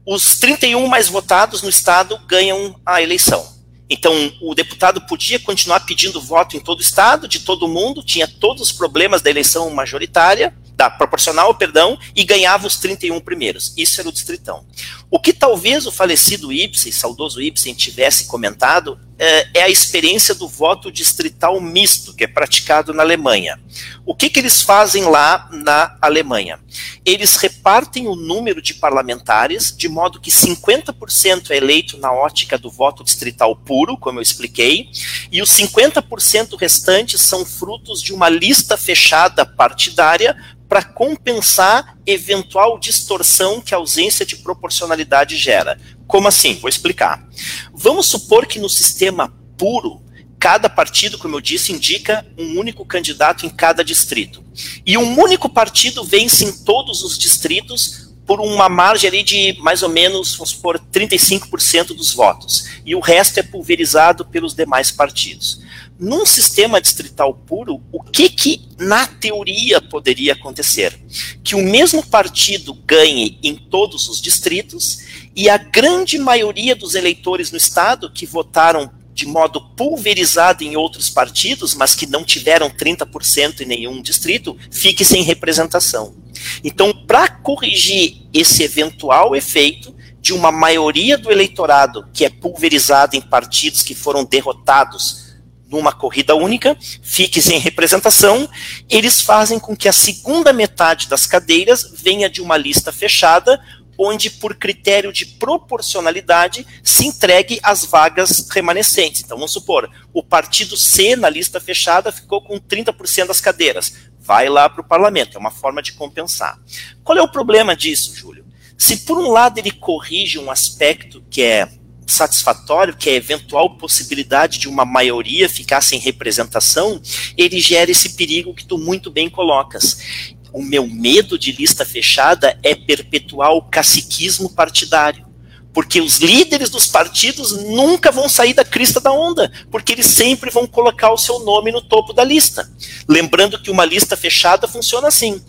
[0.04, 3.48] Os 31 mais votados no estado ganham a eleição.
[3.88, 8.28] Então, o deputado podia continuar pedindo voto em todo o estado, de todo mundo, tinha
[8.28, 10.52] todos os problemas da eleição majoritária,
[10.84, 13.74] da proporcional, perdão, e ganhava os 31 primeiros.
[13.78, 14.66] Isso era o distritão.
[15.10, 20.48] O que talvez o falecido Ibsen, saudoso Ibsen, tivesse comentado é, é, a experiência do
[20.48, 23.60] voto distrital misto, que é praticado na Alemanha.
[24.06, 26.60] O que, que eles fazem lá na Alemanha?
[27.06, 32.70] Eles repartem o número de parlamentares, de modo que 50% é eleito na ótica do
[32.70, 34.90] voto distrital puro, como eu expliquei,
[35.32, 40.36] e os 50% restantes são frutos de uma lista fechada partidária
[40.68, 45.80] para compensar eventual distorção que a ausência de proporcionalidade gera.
[46.14, 46.54] Como assim?
[46.62, 47.28] Vou explicar.
[47.74, 50.00] Vamos supor que no sistema puro,
[50.38, 54.44] cada partido, como eu disse, indica um único candidato em cada distrito.
[54.86, 59.82] E um único partido vence em todos os distritos por uma margem ali de mais
[59.82, 62.66] ou menos, vamos supor, 35% dos votos.
[62.86, 65.62] E o resto é pulverizado pelos demais partidos.
[66.00, 70.96] Num sistema distrital puro, o que que na teoria poderia acontecer?
[71.44, 75.03] Que o mesmo partido ganhe em todos os distritos
[75.36, 81.10] e a grande maioria dos eleitores no estado que votaram de modo pulverizado em outros
[81.10, 86.16] partidos, mas que não tiveram 30% em nenhum distrito, fique sem representação.
[86.64, 93.22] Então, para corrigir esse eventual efeito de uma maioria do eleitorado que é pulverizado em
[93.22, 95.24] partidos que foram derrotados
[95.70, 98.48] numa corrida única, fique sem representação,
[98.90, 103.60] eles fazem com que a segunda metade das cadeiras venha de uma lista fechada,
[103.98, 109.22] onde, por critério de proporcionalidade, se entregue as vagas remanescentes.
[109.24, 113.94] Então, vamos supor, o partido C na lista fechada ficou com 30% das cadeiras.
[114.20, 116.58] Vai lá para o parlamento, é uma forma de compensar.
[117.04, 118.46] Qual é o problema disso, Júlio?
[118.78, 121.70] Se por um lado ele corrige um aspecto que é
[122.06, 127.02] satisfatório, que é a eventual possibilidade de uma maioria ficar sem representação,
[127.38, 132.58] ele gera esse perigo que tu muito bem colocas o meu medo de lista fechada
[132.62, 135.26] é perpetuar o caciquismo partidário.
[135.74, 140.52] Porque os líderes dos partidos nunca vão sair da crista da onda, porque eles sempre
[140.52, 142.72] vão colocar o seu nome no topo da lista.
[143.10, 145.44] Lembrando que uma lista fechada funciona assim: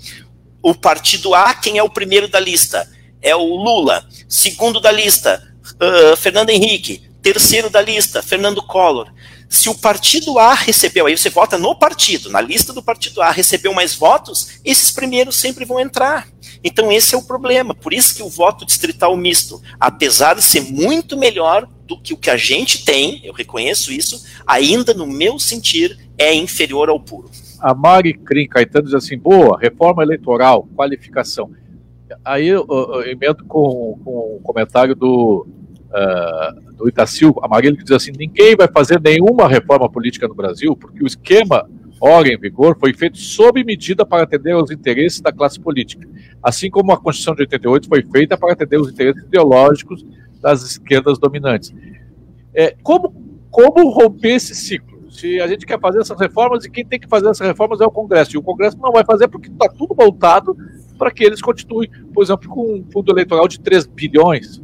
[0.62, 2.90] o partido A, quem é o primeiro da lista?
[3.20, 4.08] É o Lula.
[4.26, 5.42] Segundo da lista,
[5.74, 7.02] uh, Fernando Henrique.
[7.20, 9.10] Terceiro da lista, Fernando Collor.
[9.54, 13.30] Se o partido A recebeu, aí você vota no partido, na lista do partido A,
[13.30, 16.26] recebeu mais votos, esses primeiros sempre vão entrar.
[16.62, 17.72] Então esse é o problema.
[17.72, 22.16] Por isso que o voto distrital misto, apesar de ser muito melhor do que o
[22.16, 27.30] que a gente tem, eu reconheço isso, ainda no meu sentir é inferior ao puro.
[27.60, 31.52] A Mari Crim Caetano diz assim: boa, reforma eleitoral, qualificação.
[32.24, 35.46] Aí eu, eu, eu emendo com, com o comentário do
[35.94, 40.76] uh, do Itacil Amarelo, que diz assim: ninguém vai fazer nenhuma reforma política no Brasil,
[40.76, 41.68] porque o esquema
[42.00, 46.06] ora em vigor foi feito sob medida para atender aos interesses da classe política,
[46.42, 50.04] assim como a Constituição de 88 foi feita para atender os interesses ideológicos
[50.40, 51.74] das esquerdas dominantes.
[52.52, 53.14] É, como,
[53.50, 55.10] como romper esse ciclo?
[55.10, 57.86] Se a gente quer fazer essas reformas e quem tem que fazer essas reformas é
[57.86, 60.56] o Congresso, e o Congresso não vai fazer porque está tudo voltado
[60.98, 64.60] para que eles continuem, por exemplo, com um fundo eleitoral de 3 bilhões,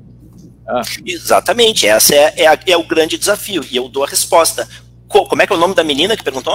[0.70, 0.82] ah.
[1.04, 3.64] Exatamente, essa é, é, é, o grande desafio.
[3.70, 4.68] E eu dou a resposta.
[5.08, 6.54] Co como é que é o nome da menina que perguntou?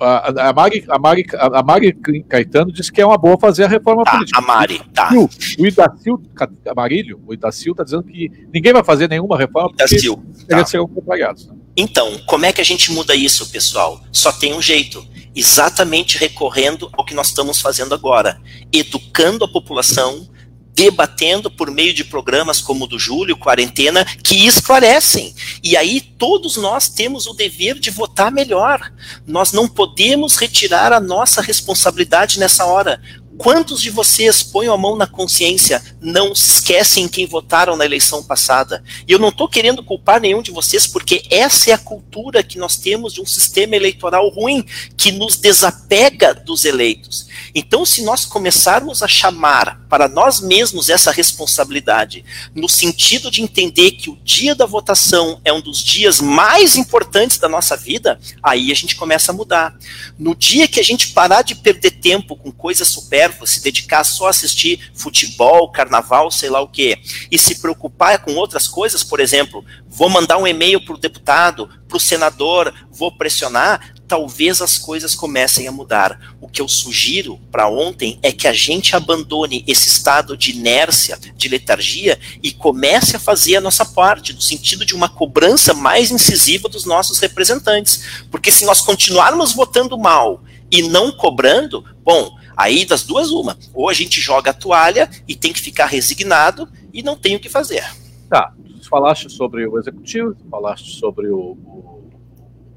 [0.00, 1.92] A, a, Mari, a, Mari, a Mari
[2.28, 4.38] Caetano disse que é uma boa fazer a reforma tá, política.
[4.38, 5.10] A Mari, tá.
[5.12, 6.20] O Idacil,
[6.66, 10.64] Amarilho, o Idacil está dizendo que ninguém vai fazer nenhuma reforma Idacil, porque tá.
[10.64, 11.46] serão contrariados.
[11.46, 11.54] Né?
[11.76, 14.00] Então, como é que a gente muda isso, pessoal?
[14.12, 15.04] Só tem um jeito.
[15.34, 18.40] Exatamente recorrendo ao que nós estamos fazendo agora.
[18.72, 20.28] Educando a população,
[20.74, 25.34] debatendo por meio de programas como o do Júlio, Quarentena, que esclarecem.
[25.62, 28.92] E aí todos nós temos o dever de votar melhor.
[29.26, 33.00] Nós não podemos retirar a nossa responsabilidade nessa hora.
[33.36, 38.82] Quantos de vocês põem a mão na consciência, não esquecem quem votaram na eleição passada?
[39.08, 42.58] E eu não estou querendo culpar nenhum de vocês, porque essa é a cultura que
[42.58, 44.64] nós temos de um sistema eleitoral ruim,
[44.96, 47.26] que nos desapega dos eleitos.
[47.54, 53.92] Então, se nós começarmos a chamar para nós mesmos essa responsabilidade, no sentido de entender
[53.92, 58.70] que o dia da votação é um dos dias mais importantes da nossa vida, aí
[58.72, 59.76] a gente começa a mudar.
[60.18, 64.26] No dia que a gente parar de perder tempo com coisas supérfluas, se dedicar só
[64.26, 66.98] a assistir futebol, carnaval, sei lá o quê,
[67.30, 71.68] e se preocupar com outras coisas, por exemplo, vou mandar um e-mail para o deputado,
[71.88, 76.36] para o senador, vou pressionar, talvez as coisas comecem a mudar.
[76.40, 81.18] O que eu sugiro para ontem é que a gente abandone esse estado de inércia,
[81.36, 86.10] de letargia e comece a fazer a nossa parte, no sentido de uma cobrança mais
[86.10, 88.24] incisiva dos nossos representantes.
[88.30, 93.88] Porque se nós continuarmos votando mal e não cobrando, bom, aí das duas uma, ou
[93.88, 97.48] a gente joga a toalha e tem que ficar resignado e não tem o que
[97.48, 97.84] fazer.
[98.28, 98.52] Tá,
[98.88, 102.10] falaste sobre o executivo, falaste sobre o, o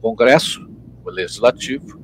[0.01, 0.67] Congresso,
[1.05, 1.99] o legislativo,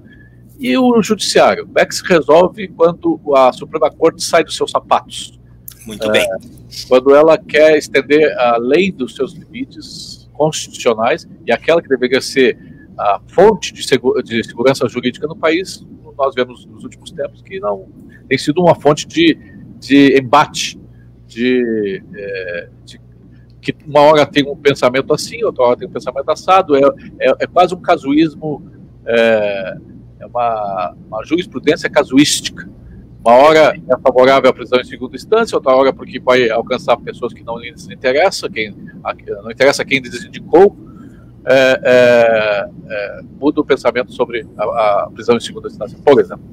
[0.59, 1.65] e o judiciário.
[1.65, 5.39] Como é que se resolve quando a Suprema Corte sai dos seus sapatos?
[5.85, 6.27] Muito é, bem.
[6.87, 12.57] Quando ela quer estender além dos seus limites constitucionais e aquela que deveria ser
[12.97, 15.85] a fonte de, segura, de segurança jurídica no país,
[16.17, 17.87] nós vemos nos últimos tempos que não
[18.27, 19.37] tem sido uma fonte de,
[19.79, 20.79] de embate,
[21.27, 22.99] de, é, de
[23.61, 26.81] que uma hora tem um pensamento assim, outra hora tem um pensamento assado, é,
[27.19, 28.63] é, é quase um casuísmo,
[29.05, 29.77] é,
[30.19, 32.69] é uma, uma, jurisprudência casuística.
[33.25, 37.33] Uma hora é favorável à prisão em segunda instância, outra hora porque vai alcançar pessoas
[37.33, 38.75] que não lhes interessa, quem,
[39.41, 40.75] não interessa quem lhes indicou,
[41.45, 46.43] é, é, é, muda o pensamento sobre a, a prisão em segunda instância, por exemplo.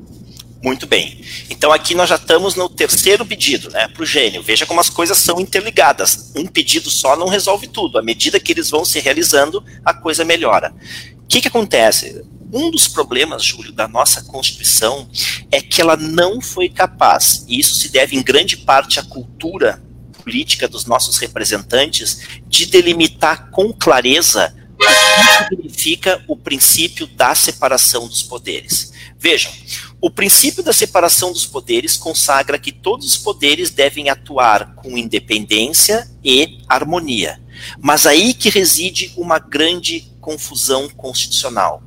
[0.62, 1.18] Muito bem.
[1.48, 4.42] Então aqui nós já estamos no terceiro pedido, né, para o gênio.
[4.42, 6.32] Veja como as coisas são interligadas.
[6.36, 7.98] Um pedido só não resolve tudo.
[7.98, 10.74] À medida que eles vão se realizando, a coisa melhora.
[11.16, 12.22] O que, que acontece?
[12.52, 15.08] Um dos problemas, Júlio, da nossa Constituição
[15.50, 19.80] é que ela não foi capaz, e isso se deve em grande parte à cultura
[20.24, 28.06] política dos nossos representantes, de delimitar com clareza o que significa o princípio da separação
[28.08, 28.92] dos poderes.
[29.18, 29.52] Vejam,
[30.00, 36.10] o princípio da separação dos poderes consagra que todos os poderes devem atuar com independência
[36.24, 37.40] e harmonia.
[37.78, 41.82] Mas aí que reside uma grande confusão constitucional.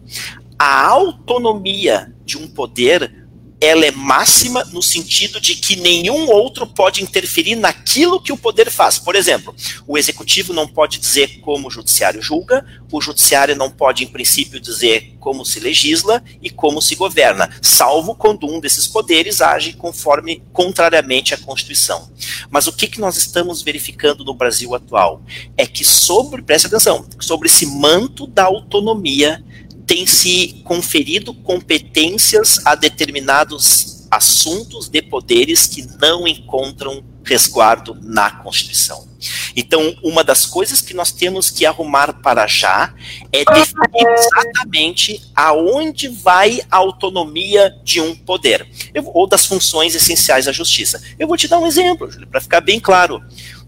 [0.59, 3.22] A autonomia de um poder
[3.63, 8.69] ela é máxima no sentido de que nenhum outro pode interferir naquilo que o poder
[8.69, 8.99] faz.
[8.99, 9.55] Por exemplo,
[9.87, 14.59] o executivo não pode dizer como o judiciário julga, o judiciário não pode, em princípio,
[14.59, 20.43] dizer como se legisla e como se governa, salvo quando um desses poderes age conforme
[20.51, 22.11] contrariamente à Constituição.
[22.49, 25.21] Mas o que, que nós estamos verificando no Brasil atual
[25.55, 29.41] é que sobre, preste atenção, sobre esse manto da autonomia
[29.85, 39.07] tem se conferido competências a determinados assuntos de poderes que não encontram resguardo na Constituição.
[39.55, 42.93] Então, uma das coisas que nós temos que arrumar para já
[43.31, 48.67] é definir exatamente aonde vai a autonomia de um poder,
[49.13, 51.01] ou das funções essenciais da justiça.
[51.17, 53.23] Eu vou te dar um exemplo, para ficar bem claro.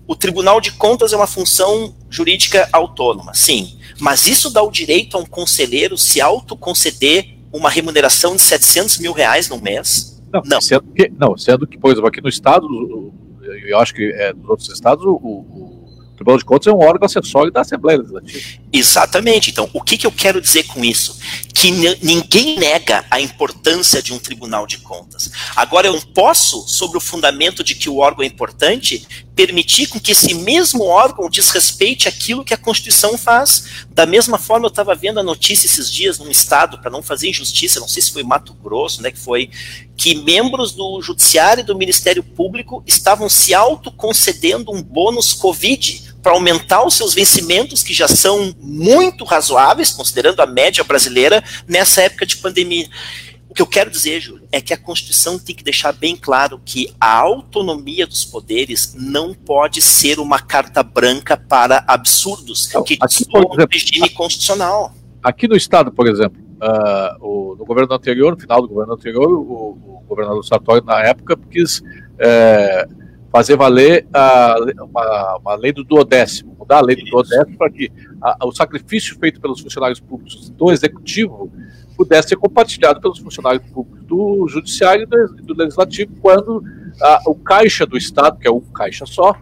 [0.08, 3.78] O Tribunal de Contas é uma função jurídica autônoma, sim.
[4.00, 9.14] Mas isso dá o direito a um conselheiro se autoconceder uma remuneração de 700 mil
[9.14, 10.22] reais no mês?
[10.32, 10.62] Não, não.
[10.62, 12.68] Sendo que, não, sendo que, por exemplo, aqui no estado,
[13.66, 15.76] eu acho que é, nos outros estados, o, o
[16.16, 18.62] o Tribunal de Contas é um órgão acessório da Assembleia Legislativa.
[18.72, 19.52] Exatamente.
[19.52, 21.20] Então, o que, que eu quero dizer com isso?
[21.54, 21.70] Que
[22.02, 25.30] ninguém nega a importância de um Tribunal de Contas.
[25.56, 30.00] Agora, eu não posso, sobre o fundamento de que o órgão é importante, permitir com
[30.00, 33.86] que esse mesmo órgão desrespeite aquilo que a Constituição faz.
[33.92, 37.30] Da mesma forma, eu estava vendo a notícia esses dias num estado, para não fazer
[37.30, 39.50] injustiça, não sei se foi Mato Grosso, né, que foi,
[39.98, 46.34] que membros do Judiciário e do Ministério Público estavam se autoconcedendo um bônus Covid para
[46.34, 52.26] aumentar os seus vencimentos, que já são muito razoáveis, considerando a média brasileira, nessa época
[52.26, 52.90] de pandemia.
[53.56, 56.60] O que eu quero dizer, Júlio, é que a Constituição tem que deixar bem claro
[56.66, 62.98] que a autonomia dos poderes não pode ser uma carta branca para absurdos não, que
[63.34, 64.94] o regime constitucional.
[65.24, 69.32] Aqui no Estado, por exemplo, uh, o, no governo anterior, no final do governo anterior,
[69.32, 71.80] o, o governador Sartori, na época, quis.
[71.80, 77.70] Uh, fazer valer a, uma, uma, lei do duodécimo, mudar a lei do duodécimo para
[77.70, 77.92] que
[78.22, 81.52] a, o sacrifício feito pelos funcionários públicos do executivo
[81.96, 86.64] pudesse ser compartilhado pelos funcionários públicos do judiciário e do, do legislativo quando
[87.02, 89.34] a, o caixa do Estado, que é um caixa só,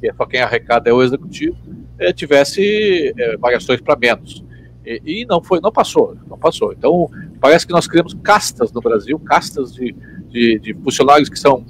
[0.00, 1.56] que é só quem arrecada é o executivo,
[1.98, 4.44] é, tivesse é, variações para menos.
[4.84, 6.72] E, e, não foi, não passou, não passou.
[6.72, 9.94] Então parece que nós criamos castas no Brasil, castas de,
[10.28, 11.64] de, de funcionários que são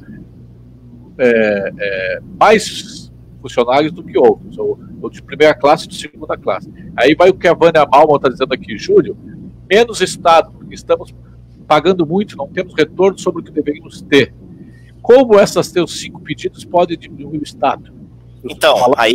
[1.18, 3.10] é, é, mais
[3.40, 6.70] funcionários do que outros, ou, ou, de primeira classe e de segunda classe.
[6.96, 9.16] Aí vai o que a Vânia Malma está dizendo aqui, Júlio,
[9.68, 11.14] menos Estado, porque estamos
[11.66, 14.34] pagando muito, não temos retorno sobre o que deveríamos ter.
[15.02, 17.92] Como essas teus cinco pedidos podem diminuir o Estado?
[18.44, 19.14] Então, aí...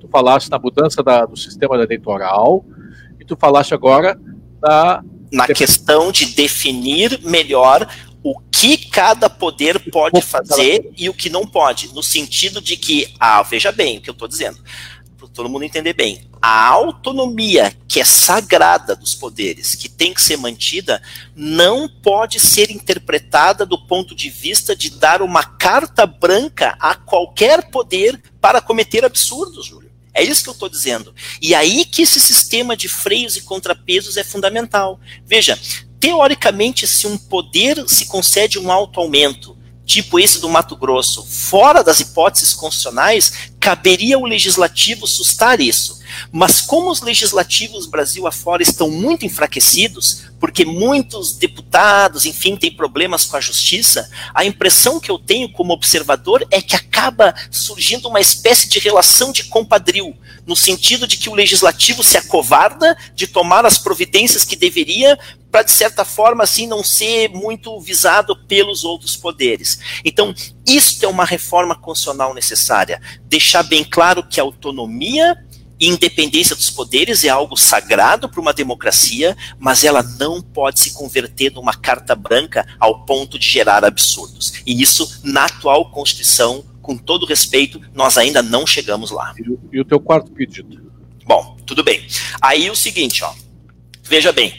[0.00, 2.64] tu falaste na mudança da, do sistema eleitoral,
[3.18, 4.18] e tu falaste agora
[4.60, 5.04] na...
[5.32, 7.88] Na questão de definir melhor
[8.22, 13.08] o que cada poder pode fazer e o que não pode, no sentido de que,
[13.18, 14.58] ah, veja bem o que eu estou dizendo,
[15.22, 20.20] para todo mundo entender bem, a autonomia que é sagrada dos poderes, que tem que
[20.20, 21.00] ser mantida,
[21.36, 27.70] não pode ser interpretada do ponto de vista de dar uma carta branca a qualquer
[27.70, 29.92] poder para cometer absurdos, Júlio.
[30.12, 31.14] É isso que eu estou dizendo.
[31.40, 34.98] E aí que esse sistema de freios e contrapesos é fundamental.
[35.24, 35.58] Veja,
[36.00, 39.56] teoricamente, se um poder se concede um alto aumento,
[39.92, 46.00] tipo esse do Mato Grosso, fora das hipóteses constitucionais, caberia ao legislativo sustar isso.
[46.30, 53.24] Mas como os legislativos Brasil afora estão muito enfraquecidos, porque muitos deputados, enfim, têm problemas
[53.24, 58.20] com a justiça, a impressão que eu tenho como observador é que acaba surgindo uma
[58.20, 63.64] espécie de relação de compadril, no sentido de que o legislativo se acovarda de tomar
[63.64, 65.18] as providências que deveria
[65.52, 69.78] para, de certa forma, assim, não ser muito visado pelos outros poderes.
[70.02, 70.34] Então,
[70.66, 73.00] isto é uma reforma constitucional necessária.
[73.24, 75.36] Deixar bem claro que a autonomia
[75.88, 81.52] independência dos poderes é algo sagrado para uma democracia, mas ela não pode se converter
[81.52, 84.52] numa carta branca ao ponto de gerar absurdos.
[84.64, 89.34] E isso, na atual Constituição, com todo respeito, nós ainda não chegamos lá.
[89.72, 90.92] E o, teu quarto pedido?
[91.24, 92.06] Bom, tudo bem.
[92.40, 93.32] Aí o seguinte, ó.
[94.02, 94.56] Veja bem,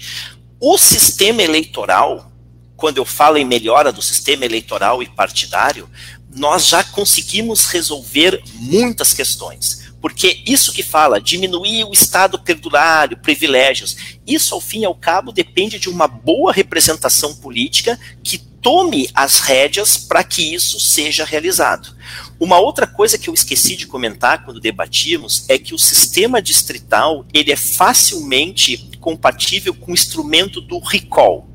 [0.59, 2.31] o sistema eleitoral,
[2.75, 5.89] quando eu falo em melhora do sistema eleitoral e partidário,
[6.35, 9.82] nós já conseguimos resolver muitas questões.
[10.03, 13.95] Porque isso que fala, diminuir o Estado perdurário, privilégios,
[14.27, 19.39] isso ao fim e ao cabo depende de uma boa representação política que tome as
[19.39, 21.95] rédeas para que isso seja realizado.
[22.37, 27.25] Uma outra coisa que eu esqueci de comentar quando debatíamos é que o sistema distrital
[27.33, 31.47] ele é facilmente compatível com o instrumento do recall.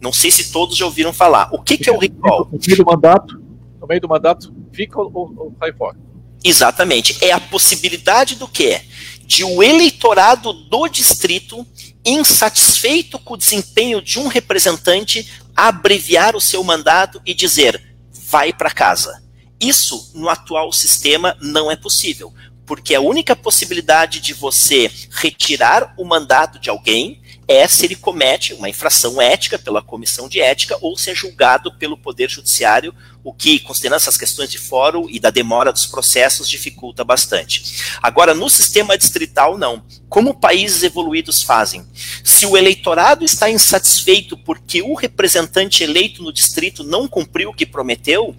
[0.00, 1.50] Não sei se todos já ouviram falar.
[1.52, 2.48] O que, que é o recall?
[2.50, 3.42] No meio do mandato,
[3.78, 5.98] no meio do mandato, fica ou, ou sai fora?
[6.44, 7.16] Exatamente.
[7.24, 8.82] É a possibilidade do quê?
[9.24, 11.66] De o eleitorado do distrito,
[12.04, 17.82] insatisfeito com o desempenho de um representante, abreviar o seu mandato e dizer:
[18.12, 19.22] vai para casa.
[19.60, 22.32] Isso, no atual sistema, não é possível
[22.72, 28.54] porque a única possibilidade de você retirar o mandato de alguém é se ele comete
[28.54, 33.32] uma infração ética pela comissão de ética ou se é julgado pelo Poder Judiciário, o
[33.32, 37.96] que, considerando essas questões de fórum e da demora dos processos, dificulta bastante.
[38.02, 39.84] Agora, no sistema distrital, não.
[40.08, 41.86] Como países evoluídos fazem?
[42.24, 47.64] Se o eleitorado está insatisfeito porque o representante eleito no distrito não cumpriu o que
[47.64, 48.34] prometeu,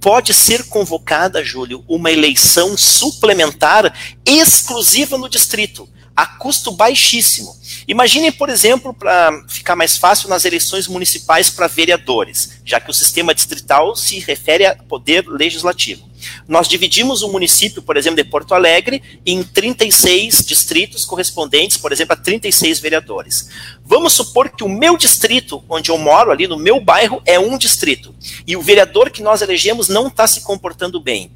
[0.00, 3.92] pode ser convocada, Júlio, uma eleição suplementar
[4.24, 5.88] exclusiva no distrito,
[6.18, 7.56] a custo baixíssimo.
[7.86, 12.92] Imaginem, por exemplo, para ficar mais fácil, nas eleições municipais para vereadores, já que o
[12.94, 16.08] sistema distrital se refere a poder legislativo.
[16.48, 22.14] Nós dividimos o município, por exemplo, de Porto Alegre, em 36 distritos correspondentes, por exemplo,
[22.14, 23.48] a 36 vereadores.
[23.84, 27.56] Vamos supor que o meu distrito, onde eu moro, ali no meu bairro, é um
[27.56, 28.12] distrito.
[28.44, 31.30] E o vereador que nós elegemos não está se comportando bem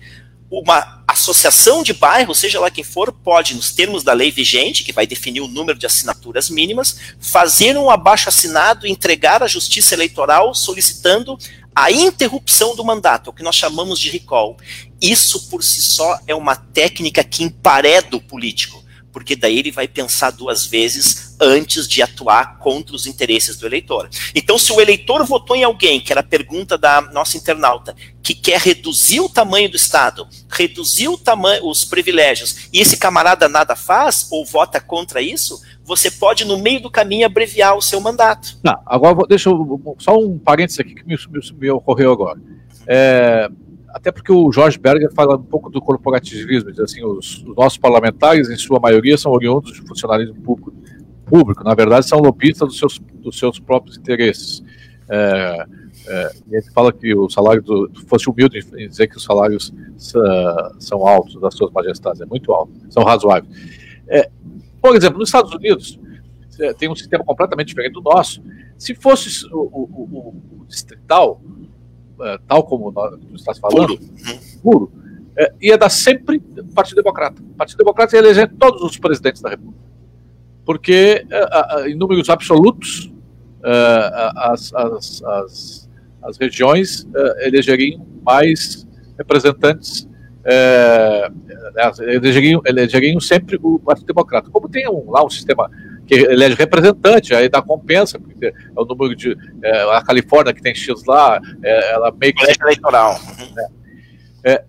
[0.52, 4.92] uma associação de bairros, seja lá quem for, pode, nos termos da lei vigente, que
[4.92, 9.94] vai definir o número de assinaturas mínimas, fazer um abaixo assinado e entregar à Justiça
[9.94, 11.38] Eleitoral solicitando
[11.74, 14.58] a interrupção do mandato, o que nós chamamos de recall.
[15.00, 18.81] Isso por si só é uma técnica que empareda o político
[19.12, 24.08] porque daí ele vai pensar duas vezes antes de atuar contra os interesses do eleitor.
[24.34, 28.34] Então, se o eleitor votou em alguém, que era a pergunta da nossa internauta, que
[28.34, 33.74] quer reduzir o tamanho do Estado, reduzir o tamanho, os privilégios, e esse camarada nada
[33.74, 38.56] faz ou vota contra isso, você pode, no meio do caminho, abreviar o seu mandato.
[38.62, 42.40] Não, agora deixa eu, só um parênteses aqui que me, me, me ocorreu agora.
[42.86, 43.48] É,
[43.92, 47.78] até porque o Jorge Berger fala um pouco do corporativismo, diz assim, os, os, nossos
[47.78, 50.72] parlamentares, em sua maioria, são oriundos de funcionalismo público,
[51.26, 54.62] público na verdade são lobistas dos seus, dos seus próprios interesses.
[55.08, 55.66] É,
[56.06, 59.72] é, e ele fala que o salário, do, fosse humilde em dizer que os salários
[60.78, 63.54] são altos das suas majestades, é muito alto, são razoáveis.
[64.08, 64.30] É,
[64.80, 65.98] por exemplo, nos Estados Unidos,
[66.58, 68.42] é, tem um sistema completamente diferente do nosso.
[68.76, 71.40] Se fosse o, o, o, o distrital,
[72.46, 73.98] tal como tu estás falando,
[74.62, 74.92] puro,
[75.36, 76.40] é, ia dar sempre
[76.74, 77.42] Partido Democrata.
[77.42, 79.80] O Partido Democrata ia eleger todos os presidentes da República.
[80.64, 83.12] Porque, é, em números absolutos,
[84.36, 85.90] as, as, as,
[86.22, 87.06] as regiões
[87.40, 90.08] elegeriam mais representantes
[92.00, 94.50] elegeriam, elegeriam sempre o Partido Democrata.
[94.50, 95.70] Como tem um, lá um sistema
[96.12, 99.36] que elege representante, aí dá compensa, porque é o número de.
[99.62, 102.44] É, a Califórnia, que tem X lá, é, ela meio que.
[102.62, 103.18] eleitoral.
[104.44, 104.64] É, é,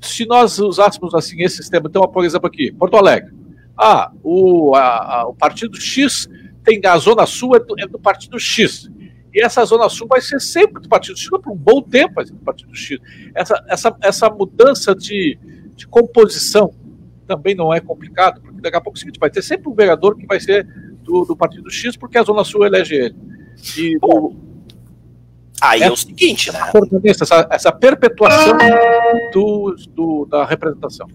[0.00, 3.32] se nós usássemos assim esse sistema, então, por exemplo, aqui, Porto Alegre.
[3.76, 6.28] Ah, o, a, a, o Partido X
[6.64, 8.90] tem a Zona Sul é do, é do, Partido X.
[9.32, 12.26] E essa Zona Sul vai ser sempre do Partido X, por um bom tempo vai
[12.26, 12.98] ser do Partido X.
[13.34, 15.38] Essa, essa, essa mudança de,
[15.76, 16.74] de composição
[17.24, 20.16] também não é complicado, daqui a pouco é o seguinte, vai ter sempre um vereador
[20.16, 20.66] que vai ser
[21.02, 23.16] do, do Partido X, porque a Zona Sul elege ele.
[23.76, 24.36] E Bom,
[25.60, 26.60] aí é o seguinte, né?
[27.04, 28.56] Essa, essa perpetuação
[29.32, 31.08] do, do, da representação.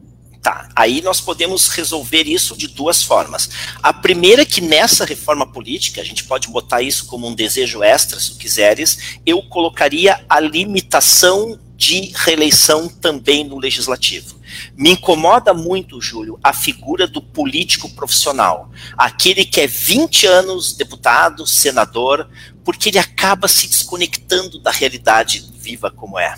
[0.44, 3.50] Tá, aí nós podemos resolver isso de duas formas.
[3.82, 7.82] A primeira é que nessa reforma política, a gente pode botar isso como um desejo
[7.82, 14.36] extra, se quiseres, eu colocaria a limitação de reeleição também no legislativo.
[14.76, 21.46] Me incomoda muito, Júlio, a figura do político profissional, aquele que é 20 anos deputado,
[21.46, 22.30] senador,
[22.64, 26.36] porque ele acaba se desconectando da realidade viva como é.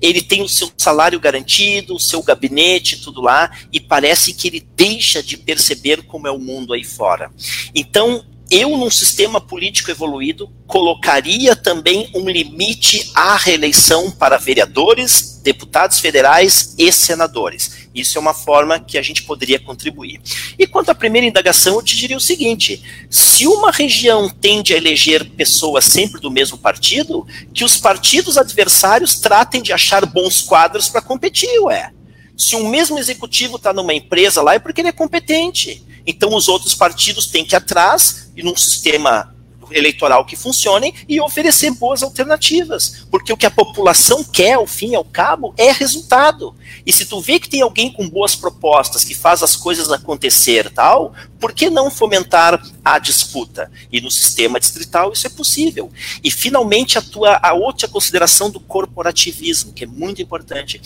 [0.00, 4.66] Ele tem o seu salário garantido, o seu gabinete, tudo lá, e parece que ele
[4.74, 7.30] deixa de perceber como é o mundo aí fora.
[7.74, 15.98] Então, eu, num sistema político evoluído, colocaria também um limite à reeleição para vereadores, deputados
[16.00, 17.88] federais e senadores.
[17.94, 20.20] Isso é uma forma que a gente poderia contribuir.
[20.58, 24.76] E quanto à primeira indagação, eu te diria o seguinte: se uma região tende a
[24.76, 30.90] eleger pessoas sempre do mesmo partido, que os partidos adversários tratem de achar bons quadros
[30.90, 31.90] para competir, ué.
[32.36, 35.82] Se um mesmo executivo está numa empresa lá, é porque ele é competente.
[36.06, 39.32] Então os outros partidos têm que ir atrás e num sistema
[39.74, 44.90] eleitoral que funcione e oferecer boas alternativas, porque o que a população quer, ao fim
[44.90, 46.54] e ao cabo, é resultado.
[46.84, 50.70] E se tu vê que tem alguém com boas propostas que faz as coisas acontecer,
[50.70, 53.70] tal, por que não fomentar a disputa?
[53.90, 55.90] E no sistema distrital isso é possível.
[56.22, 60.80] E finalmente a tua a outra consideração do corporativismo, que é muito importante.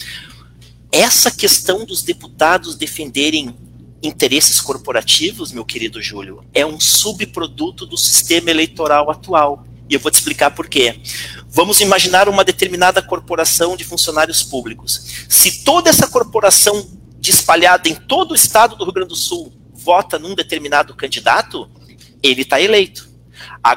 [0.92, 3.54] Essa questão dos deputados defenderem
[4.07, 9.64] interesses corporativos, meu querido Júlio, é um subproduto do sistema eleitoral atual.
[9.88, 11.00] E eu vou te explicar por quê.
[11.48, 15.26] Vamos imaginar uma determinada corporação de funcionários públicos.
[15.28, 16.86] Se toda essa corporação
[17.30, 21.70] espalhada em todo o estado do Rio Grande do Sul vota num determinado candidato,
[22.22, 23.09] ele está eleito.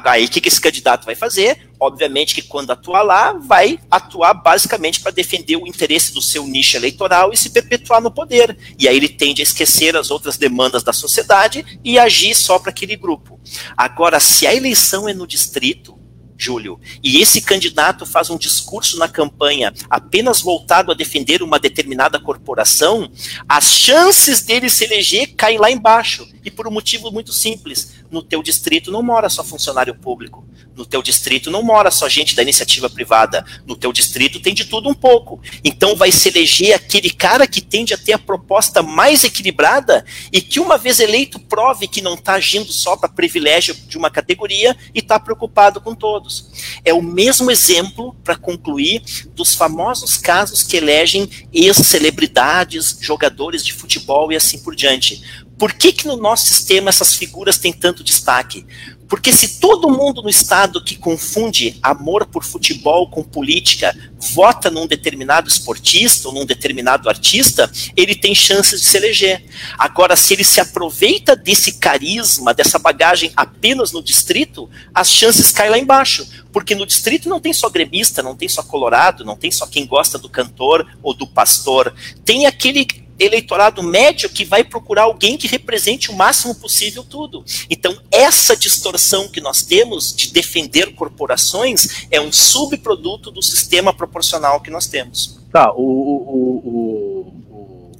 [0.05, 1.69] Aí o que esse candidato vai fazer?
[1.79, 6.77] Obviamente que quando atuar lá, vai atuar basicamente para defender o interesse do seu nicho
[6.77, 8.55] eleitoral e se perpetuar no poder.
[8.77, 12.69] E aí ele tende a esquecer as outras demandas da sociedade e agir só para
[12.69, 13.39] aquele grupo.
[13.75, 15.98] Agora, se a eleição é no distrito,
[16.39, 22.17] Júlio, e esse candidato faz um discurso na campanha apenas voltado a defender uma determinada
[22.17, 23.11] corporação,
[23.47, 26.25] as chances dele se eleger caem lá embaixo.
[26.43, 30.47] E por um motivo muito simples: no teu distrito não mora só funcionário público.
[30.79, 33.45] No teu distrito não mora só gente da iniciativa privada.
[33.67, 35.41] No teu distrito tem de tudo um pouco.
[35.61, 40.39] Então vai se eleger aquele cara que tende a ter a proposta mais equilibrada e
[40.39, 44.73] que, uma vez eleito, prove que não está agindo só para privilégio de uma categoria
[44.95, 46.49] e está preocupado com todos.
[46.85, 49.01] É o mesmo exemplo, para concluir,
[49.35, 55.21] dos famosos casos que elegem ex-celebridades, jogadores de futebol e assim por diante.
[55.57, 58.65] Por que, que no nosso sistema essas figuras têm tanto destaque?
[59.09, 63.97] Porque se todo mundo no Estado que confunde amor por futebol com política
[64.33, 69.43] vota num determinado esportista ou num determinado artista, ele tem chances de se eleger.
[69.79, 75.71] Agora, se ele se aproveita desse carisma, dessa bagagem apenas no distrito, as chances caem
[75.71, 76.29] lá embaixo.
[76.51, 79.87] Porque no distrito não tem só gremista, não tem só colorado, não tem só quem
[79.87, 81.93] gosta do cantor ou do pastor.
[82.23, 82.85] Tem aquele
[83.19, 87.43] eleitorado médio que vai procurar alguém que represente o máximo possível tudo.
[87.69, 94.61] Então, essa distorção que nós temos de defender corporações é um subproduto do sistema proporcional
[94.61, 95.39] que nós temos.
[95.51, 97.48] Tá, o, o, o,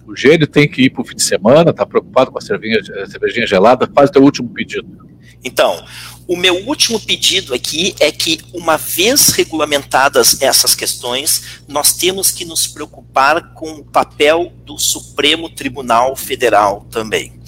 [0.10, 2.80] o, Gênio tem que ir para o fim de semana, está preocupado com a cervejinha,
[3.03, 4.88] a cervejinha gelada, faz o teu último pedido.
[5.43, 5.86] Então,
[6.28, 12.45] o meu último pedido aqui é que, uma vez regulamentadas essas questões, nós temos que
[12.45, 17.39] nos preocupar com o papel do Supremo Tribunal Federal também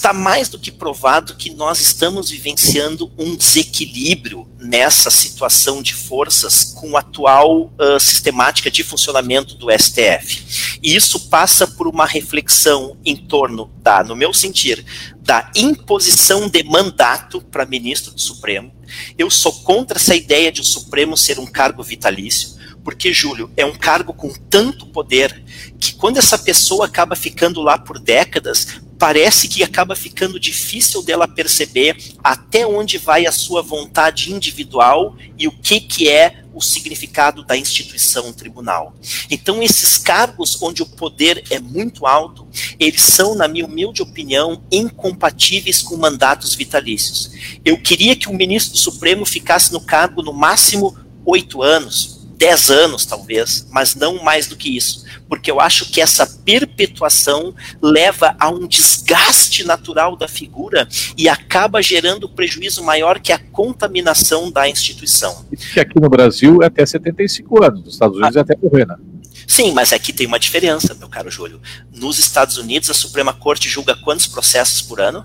[0.00, 6.64] está mais do que provado que nós estamos vivenciando um desequilíbrio nessa situação de forças
[6.64, 10.69] com a atual uh, sistemática de funcionamento do STF.
[10.82, 14.84] E isso passa por uma reflexão em torno da, no meu sentir,
[15.20, 18.72] da imposição de mandato para ministro do Supremo.
[19.18, 23.64] Eu sou contra essa ideia de o Supremo ser um cargo vitalício porque, Júlio, é
[23.64, 25.42] um cargo com tanto poder
[25.78, 31.26] que quando essa pessoa acaba ficando lá por décadas, parece que acaba ficando difícil dela
[31.26, 37.42] perceber até onde vai a sua vontade individual e o que, que é o significado
[37.42, 38.94] da instituição tribunal.
[39.30, 42.46] Então, esses cargos onde o poder é muito alto,
[42.78, 47.30] eles são, na minha humilde opinião, incompatíveis com mandatos vitalícios.
[47.64, 50.94] Eu queria que o ministro do Supremo ficasse no cargo no máximo
[51.24, 55.04] oito anos, 10 anos, talvez, mas não mais do que isso.
[55.28, 60.88] Porque eu acho que essa perpetuação leva a um desgaste natural da figura
[61.18, 65.44] e acaba gerando prejuízo maior que a contaminação da instituição.
[65.74, 68.86] Que aqui no Brasil é até 75 anos, nos Estados Unidos ah, é até morrer,
[68.86, 68.96] né?
[69.46, 71.60] Sim, mas aqui tem uma diferença, meu caro Júlio.
[71.92, 75.24] Nos Estados Unidos, a Suprema Corte julga quantos processos por ano?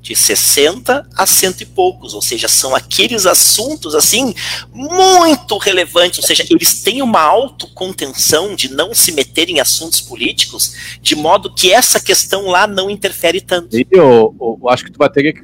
[0.00, 4.34] De 60 a cento e poucos, ou seja, são aqueles assuntos assim
[4.72, 10.98] muito relevantes, ou seja, eles têm uma autocontenção de não se meter em assuntos políticos,
[11.02, 13.76] de modo que essa questão lá não interfere tanto.
[13.76, 15.42] E eu, eu acho que tu vai ter que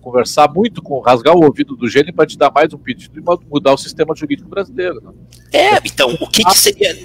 [0.00, 3.22] conversar muito com rasgar o ouvido do gênio para te dar mais um pedido e
[3.48, 5.00] mudar o sistema jurídico brasileiro.
[5.00, 5.12] Né?
[5.52, 6.96] É, então, o que, que seria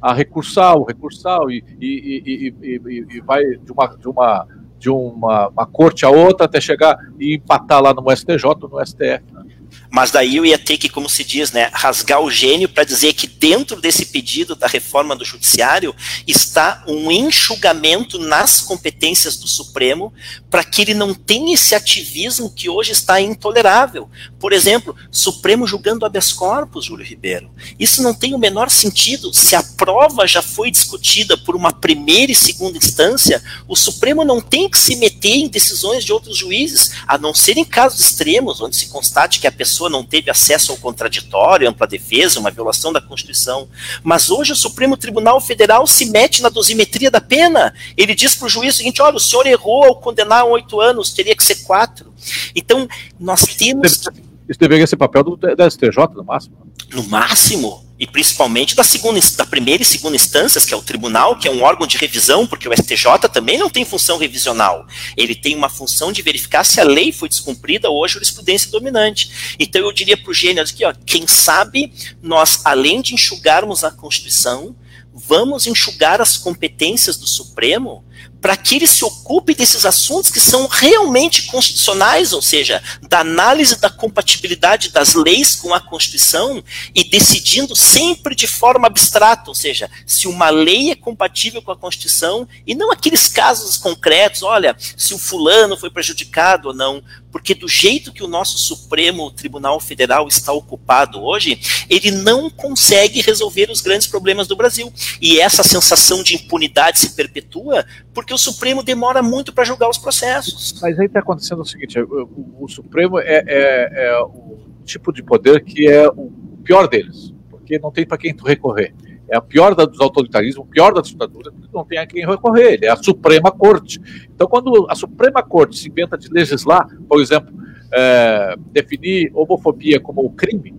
[0.00, 1.86] a recursal, recursal e, e,
[2.26, 4.46] e, e, e vai de uma, de uma
[4.82, 9.22] de uma, uma corte a outra até chegar e empatar lá no STJ no STF.
[9.32, 9.41] Né?
[9.90, 13.12] Mas daí eu ia ter que, como se diz, né, rasgar o gênio para dizer
[13.12, 15.94] que dentro desse pedido da reforma do judiciário
[16.26, 20.12] está um enxugamento nas competências do Supremo
[20.50, 24.08] para que ele não tenha esse ativismo que hoje está intolerável.
[24.38, 27.50] Por exemplo, Supremo julgando habeas corpus, Júlio Ribeiro.
[27.78, 29.32] Isso não tem o menor sentido.
[29.34, 34.40] Se a prova já foi discutida por uma primeira e segunda instância, o Supremo não
[34.40, 38.60] tem que se meter em decisões de outros juízes, a não ser em casos extremos,
[38.60, 42.92] onde se constate que a pessoa não teve acesso ao contraditório, ampla defesa, uma violação
[42.92, 43.68] da Constituição.
[44.02, 47.72] Mas hoje o Supremo Tribunal Federal se mete na dosimetria da pena.
[47.96, 51.12] Ele diz para o juiz o seguinte: olha, o senhor errou ao condenar oito anos,
[51.12, 52.12] teria que ser quatro.
[52.56, 52.88] Então,
[53.20, 54.00] nós temos.
[54.48, 56.56] Isso deveria ser papel do, da STJ, no máximo.
[56.92, 61.38] No máximo e principalmente da segunda, da primeira e segunda instâncias, que é o tribunal,
[61.38, 64.84] que é um órgão de revisão, porque o STJ também não tem função revisional.
[65.16, 69.54] Ele tem uma função de verificar se a lei foi descumprida ou a jurisprudência dominante.
[69.56, 73.90] Então eu diria para o gênero aqui, ó, quem sabe nós, além de enxugarmos a
[73.92, 74.74] Constituição,
[75.14, 78.04] vamos enxugar as competências do Supremo
[78.42, 83.76] para que ele se ocupe desses assuntos que são realmente constitucionais, ou seja, da análise
[83.76, 86.62] da compatibilidade das leis com a Constituição
[86.92, 91.76] e decidindo sempre de forma abstrata, ou seja, se uma lei é compatível com a
[91.76, 97.00] Constituição e não aqueles casos concretos, olha, se o fulano foi prejudicado ou não,
[97.32, 101.58] porque do jeito que o nosso Supremo Tribunal Federal está ocupado hoje,
[101.88, 104.92] ele não consegue resolver os grandes problemas do Brasil.
[105.20, 109.98] E essa sensação de impunidade se perpetua porque o Supremo demora muito para julgar os
[109.98, 110.78] processos.
[110.80, 115.64] Mas aí está acontecendo o seguinte: o, Supremo é, é, é, o tipo de poder
[115.64, 116.30] que é o
[116.62, 118.94] pior deles, porque não tem para quem tu recorrer.
[119.32, 122.90] É a pior dos autoritarismos, pior da ditadura, não tem a quem recorrer, ele é
[122.90, 123.98] a Suprema Corte.
[124.34, 127.50] Então, quando a Suprema Corte se inventa de legislar, por exemplo,
[127.92, 130.74] é, definir homofobia como crime,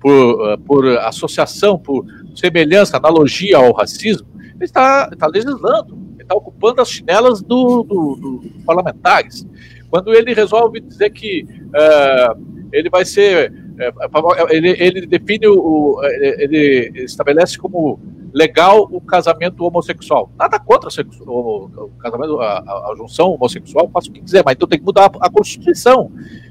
[0.00, 4.26] por, é, por associação, por semelhança, analogia ao racismo,
[4.56, 9.46] ele está, está legislando está ocupando as chinelas do, do, do, parlamentares.
[9.88, 13.52] Quando ele resolve dizer que uh, ele vai ser.
[13.74, 16.00] Uh, ele, ele define o.
[16.02, 17.98] Ele estabelece como
[18.32, 20.30] legal o casamento homossexual.
[20.38, 20.88] Nada contra
[21.26, 24.78] o, o casamento, a, a, a, junção homossexual, faça o que quiser, mas então tem
[24.78, 26.10] que mudar a, a Constituição.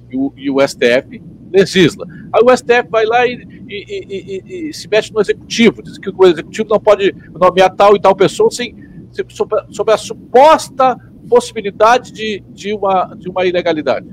[0.10, 1.22] E o, e o STF
[1.52, 2.06] legisla.
[2.32, 6.26] Aí o STF vai lá e, e, e, se mete no executivo, diz que o
[6.26, 8.76] executivo não pode nomear tal e tal pessoa sem
[9.30, 10.98] sobre, sobre a suposta
[11.30, 14.08] possibilidade de, de, uma, de uma ilegalidade.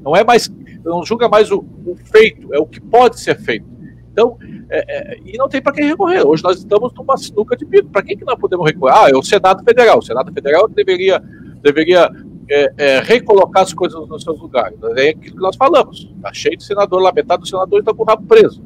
[0.00, 0.52] Não é mais,
[0.90, 3.66] não julga mais o, o feito, é o que pode ser feito.
[4.12, 4.38] Então,
[4.70, 6.26] é, é, e não tem para quem recorrer.
[6.26, 7.90] Hoje nós estamos numa sinuca de bico.
[7.90, 8.94] Para quem que nós podemos recorrer?
[8.96, 9.98] Ah, é o Senado Federal.
[9.98, 11.22] O Senado Federal deveria,
[11.62, 12.10] deveria
[12.48, 14.78] é, é, recolocar as coisas nos seus lugares.
[14.96, 16.10] É aquilo que nós falamos.
[16.16, 18.62] Está cheio de senador lá, metade dos senadores está com o rabo preso.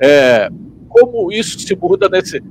[0.00, 0.50] É,
[0.88, 2.42] como isso se muda nesse,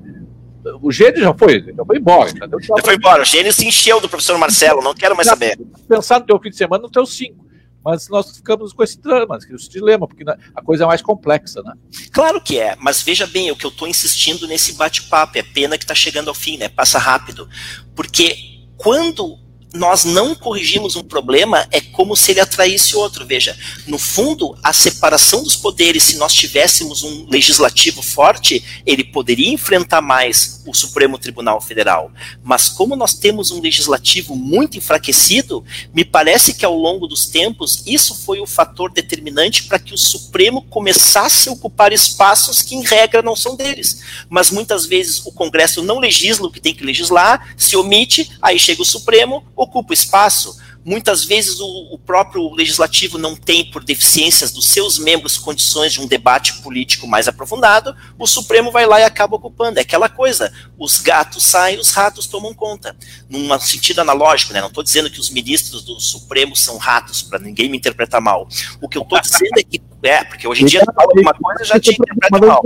[0.81, 2.29] o Gênio já foi, já foi embora.
[2.29, 2.59] Entendeu?
[2.61, 5.59] Já foi embora, o Gênio se encheu do professor Marcelo, não quero mais saber.
[5.87, 7.44] Pensar no teu fim de semana, no teu cinco.
[7.85, 11.73] Mas nós ficamos com esse drama, esse dilema, porque a coisa é mais complexa, né?
[12.11, 15.77] Claro que é, mas veja bem, o que eu estou insistindo nesse bate-papo, é pena
[15.77, 16.67] que está chegando ao fim, né?
[16.67, 17.47] Passa rápido.
[17.95, 18.35] Porque
[18.75, 19.37] quando
[19.75, 23.25] nós não corrigimos um problema, é como se ele atraísse outro.
[23.25, 23.57] Veja,
[23.87, 30.01] no fundo, a separação dos poderes, se nós tivéssemos um legislativo forte, ele poderia enfrentar
[30.01, 32.11] mais o Supremo Tribunal Federal.
[32.43, 35.63] Mas como nós temos um legislativo muito enfraquecido,
[35.93, 39.97] me parece que ao longo dos tempos, isso foi o fator determinante para que o
[39.97, 44.01] Supremo começasse a ocupar espaços que, em regra, não são deles.
[44.29, 48.57] Mas muitas vezes o Congresso não legisla o que tem que legislar, se omite, aí
[48.57, 50.57] chega o Supremo, ocupa espaço.
[50.83, 55.99] Muitas vezes o, o, próprio legislativo não tem, por deficiências dos seus membros, condições de
[55.99, 59.79] um debate político mais aprofundado, o Supremo vai lá e acaba ocupando.
[59.79, 62.95] É aquela coisa: os gatos saem, os ratos tomam conta.
[63.27, 64.61] Num sentido analógico, né?
[64.61, 68.47] Não estou dizendo que os ministros do Supremo são ratos, para ninguém me interpretar mal.
[68.79, 71.79] O que eu estou dizendo é que, é, porque hoje em dia, alguma coisa já
[71.79, 72.63] te interpreta mal.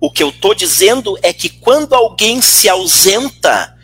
[0.00, 3.75] O que eu estou dizendo é que quando alguém se ausenta,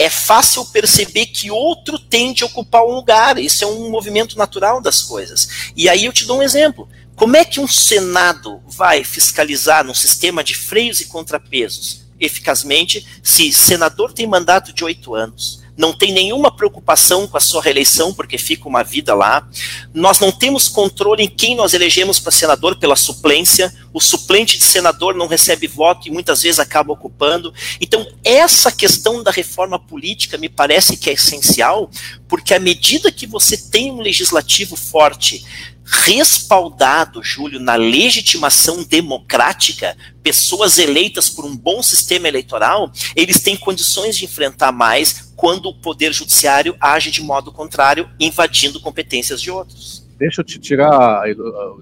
[0.00, 3.38] é fácil perceber que outro tende a ocupar um lugar.
[3.38, 5.70] Isso é um movimento natural das coisas.
[5.76, 6.88] E aí eu te dou um exemplo.
[7.14, 13.52] Como é que um Senado vai fiscalizar num sistema de freios e contrapesos eficazmente se
[13.52, 15.60] senador tem mandato de oito anos?
[15.80, 19.48] Não tem nenhuma preocupação com a sua reeleição, porque fica uma vida lá.
[19.94, 23.74] Nós não temos controle em quem nós elegemos para senador pela suplência.
[23.90, 27.54] O suplente de senador não recebe voto e muitas vezes acaba ocupando.
[27.80, 31.90] Então, essa questão da reforma política me parece que é essencial,
[32.28, 35.42] porque à medida que você tem um legislativo forte,
[35.90, 44.16] respaldado, Júlio, na legitimação democrática, pessoas eleitas por um bom sistema eleitoral, eles têm condições
[44.16, 50.06] de enfrentar mais quando o poder judiciário age de modo contrário, invadindo competências de outros.
[50.16, 51.22] Deixa eu te tirar,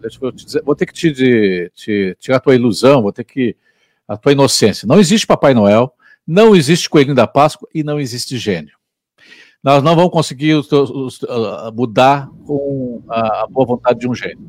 [0.00, 3.24] deixa eu te dizer, vou ter que te, te tirar a tua ilusão, vou ter
[3.24, 3.54] que
[4.06, 4.86] a tua inocência.
[4.86, 5.92] Não existe Papai Noel,
[6.26, 8.78] não existe Coelhinho da Páscoa e não existe gênio
[9.62, 14.48] nós não vamos conseguir os, os, uh, mudar com a, boa vontade de um gênio.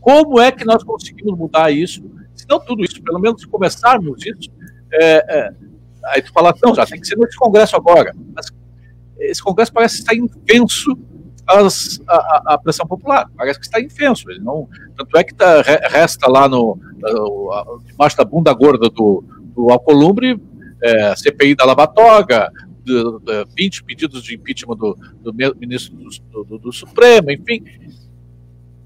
[0.00, 2.02] Como é que nós conseguimos mudar isso?
[2.34, 4.50] Se não tudo isso, pelo menos começarmos isso,
[4.92, 5.50] é, é,
[6.06, 8.14] aí tu fala, não, já tem que ser nesse congresso agora.
[8.34, 8.46] Mas
[9.18, 10.96] esse congresso parece estar infenso
[11.46, 14.30] a, a, pressão popular, parece que está infenso.
[14.30, 16.78] Ele não, tanto é que tá, resta lá no,
[17.86, 19.24] debaixo da bunda gorda do,
[19.54, 20.40] do Alcolumbre,
[20.82, 22.50] é, CPI da Lavatoga,
[22.84, 23.02] de
[23.56, 25.96] 20 pedidos de impeachment do, do ministro
[26.30, 27.64] do, do, do, Supremo, enfim.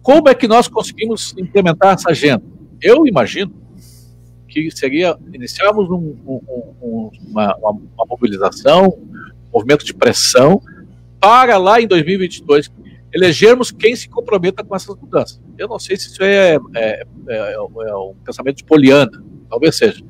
[0.02, 2.44] Como é que nós conseguimos implementar essa agenda?
[2.80, 3.52] Eu imagino
[4.48, 6.40] que seria iniciarmos um, um,
[6.80, 10.62] um, uma, uma, mobilização, um movimento de pressão,
[11.20, 12.70] para lá em 2022
[13.12, 15.40] elegermos quem se comprometa com essas mudanças.
[15.56, 17.60] Eu não sei se isso é, é, é, é
[17.96, 19.10] um pensamento de poliana,
[19.48, 20.02] talvez seja.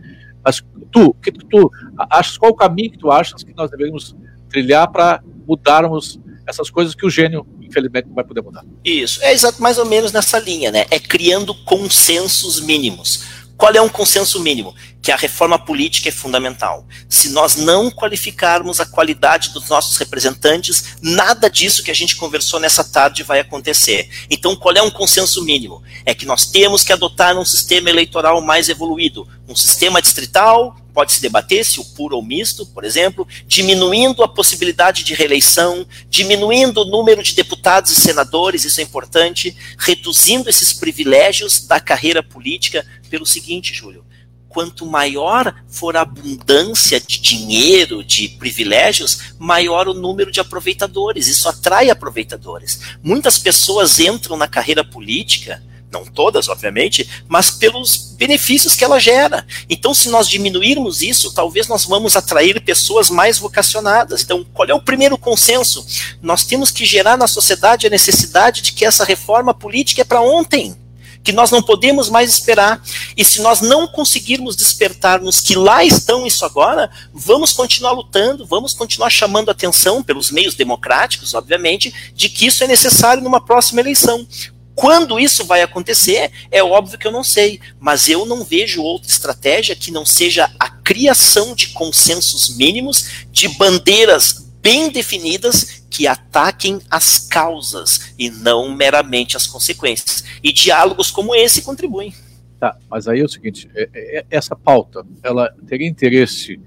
[0.45, 1.71] Mas tu, que tu
[2.11, 4.17] achas qual o caminho que tu achas que nós devemos
[4.49, 8.65] trilhar para mudarmos essas coisas que o gênio infelizmente não vai poder mudar.
[8.85, 10.87] Isso, é exato mais ou menos nessa linha, né?
[10.91, 13.38] É criando consensos mínimos.
[13.59, 14.73] Qual é um consenso mínimo?
[15.03, 16.87] Que a reforma política é fundamental.
[17.09, 22.61] Se nós não qualificarmos a qualidade dos nossos representantes, nada disso que a gente conversou
[22.61, 24.09] nessa tarde vai acontecer.
[24.31, 25.83] Então, qual é um consenso mínimo?
[26.07, 31.13] É que nós temos que adotar um sistema eleitoral mais evoluído, um sistema distrital, pode
[31.13, 36.81] se debater se o puro ou misto, por exemplo, diminuindo a possibilidade de reeleição, diminuindo
[36.81, 42.85] o número de deputados e senadores, isso é importante, reduzindo esses privilégios da carreira política
[43.09, 44.05] pelo seguinte, Júlio,
[44.49, 51.29] quanto maior for a abundância de dinheiro, de privilégios, maior o número de aproveitadores.
[51.29, 52.81] Isso atrai aproveitadores.
[53.01, 59.47] Muitas pessoas entram na carreira política não todas, obviamente, mas pelos benefícios que ela gera.
[59.69, 64.23] Então, se nós diminuirmos isso, talvez nós vamos atrair pessoas mais vocacionadas.
[64.23, 65.85] Então, qual é o primeiro consenso?
[66.21, 70.21] Nós temos que gerar na sociedade a necessidade de que essa reforma política é para
[70.21, 70.77] ontem.
[71.23, 72.83] Que nós não podemos mais esperar.
[73.17, 78.73] E se nós não conseguirmos despertar-nos que lá estão isso agora, vamos continuar lutando, vamos
[78.73, 84.27] continuar chamando atenção pelos meios democráticos, obviamente, de que isso é necessário numa próxima eleição
[84.79, 89.11] quando isso vai acontecer, é óbvio que eu não sei, mas eu não vejo outra
[89.11, 96.79] estratégia que não seja a criação de consensos mínimos, de bandeiras bem definidas que ataquem
[96.89, 100.23] as causas e não meramente as consequências.
[100.45, 102.15] E diálogos como esse contribuem.
[102.61, 106.61] Tá, mas aí é o seguinte, é, é, essa pauta, ela teria interesse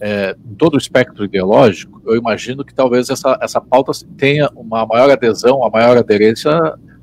[0.00, 4.86] é, em todo o espectro ideológico, eu imagino que talvez essa, essa pauta tenha uma
[4.86, 6.50] maior adesão, uma maior aderência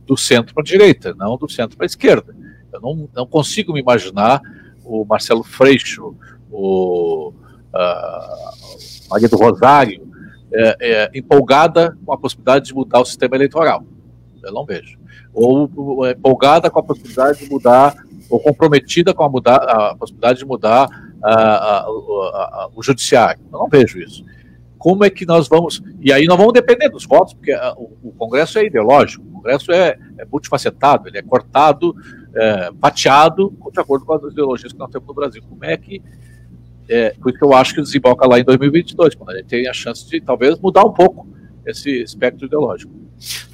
[0.07, 2.35] do centro para a direita, não do centro para a esquerda.
[2.71, 4.41] Eu não, não consigo me imaginar
[4.83, 6.15] o Marcelo Freixo,
[6.49, 7.33] o
[7.73, 10.07] uh, Maria do Rosário,
[10.51, 13.83] é, é, empolgada com a possibilidade de mudar o sistema eleitoral.
[14.41, 14.97] Eu não vejo.
[15.33, 17.95] Ou é, empolgada com a possibilidade de mudar,
[18.29, 20.87] ou comprometida com a, mudar, a possibilidade de mudar
[22.73, 23.41] o judiciário.
[23.51, 24.23] Eu não vejo isso
[24.87, 25.83] como é que nós vamos.
[25.99, 29.33] E aí nós vamos depender dos votos, porque a, o, o, Congresso é ideológico, o
[29.33, 31.93] Congresso é, é multifacetado, ele é cortado,
[32.33, 35.43] é, fatiado, de acordo com as ideologias que nós temos no Brasil.
[35.49, 36.01] Como é que.
[36.87, 39.67] É, por isso que eu acho que desemboca lá em 2022, quando a gente tem
[39.67, 41.27] a chance de talvez mudar um pouco
[41.65, 42.93] esse espectro ideológico.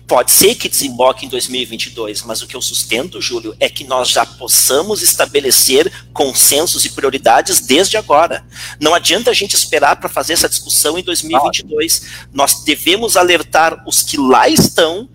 [0.05, 4.09] Pode ser que desemboque em 2022, mas o que eu sustento, Júlio, é que nós
[4.09, 8.45] já possamos estabelecer consensos e prioridades desde agora.
[8.81, 12.01] Não adianta a gente esperar para fazer essa discussão em 2022.
[12.33, 15.09] Nós devemos alertar os que lá estão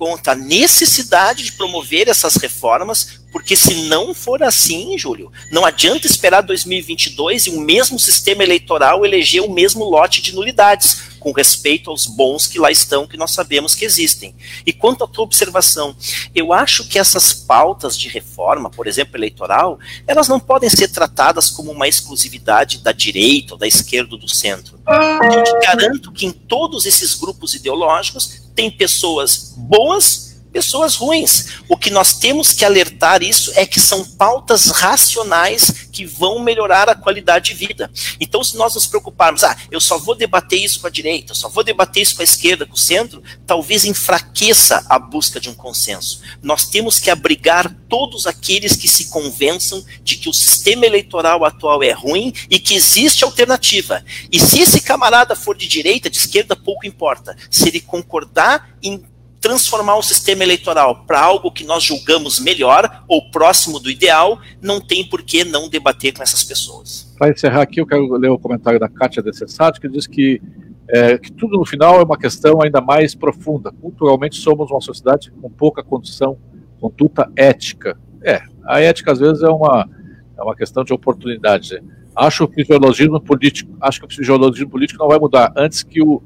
[0.00, 6.06] conta a necessidade de promover essas reformas, porque se não for assim, Júlio, não adianta
[6.06, 11.90] esperar 2022 e o mesmo sistema eleitoral eleger o mesmo lote de nulidades, com respeito
[11.90, 14.34] aos bons que lá estão, que nós sabemos que existem.
[14.66, 15.94] E quanto à tua observação,
[16.34, 21.50] eu acho que essas pautas de reforma, por exemplo, eleitoral, elas não podem ser tratadas
[21.50, 24.80] como uma exclusividade da direita ou da esquerda ou do centro.
[24.88, 31.60] Eu te garanto que em todos esses grupos ideológicos tem pessoas boas pessoas ruins.
[31.68, 36.88] O que nós temos que alertar isso é que são pautas racionais que vão melhorar
[36.88, 37.90] a qualidade de vida.
[38.20, 41.36] Então, se nós nos preocuparmos, ah, eu só vou debater isso com a direita, eu
[41.36, 45.48] só vou debater isso com a esquerda, com o centro, talvez enfraqueça a busca de
[45.48, 46.20] um consenso.
[46.42, 51.82] Nós temos que abrigar todos aqueles que se convençam de que o sistema eleitoral atual
[51.82, 54.04] é ruim e que existe alternativa.
[54.30, 57.36] E se esse camarada for de direita, de esquerda, pouco importa.
[57.50, 59.02] Se ele concordar em
[59.40, 64.80] transformar o sistema eleitoral para algo que nós julgamos melhor ou próximo do ideal, não
[64.80, 67.14] tem por que não debater com essas pessoas.
[67.18, 70.42] Para encerrar aqui, eu quero ler o comentário da Kátia Decessati, que diz que,
[70.88, 73.72] é, que tudo no final é uma questão ainda mais profunda.
[73.80, 76.36] Culturalmente somos uma sociedade com pouca condição,
[76.78, 77.98] conduta ética.
[78.22, 79.88] É, a ética às vezes é uma,
[80.36, 81.82] é uma questão de oportunidade.
[82.14, 86.22] Acho o fisiologismo político, acho que o fisiologismo político não vai mudar antes que o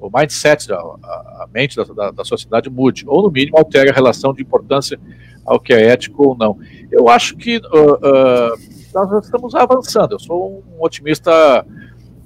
[0.00, 3.92] o mindset, a, a mente da, da, da, sociedade mude, ou no mínimo altere a
[3.92, 4.98] relação de importância
[5.44, 6.58] ao que é ético ou não.
[6.90, 8.58] Eu acho que uh, uh,
[8.92, 10.12] nós estamos avançando.
[10.12, 11.64] Eu sou um otimista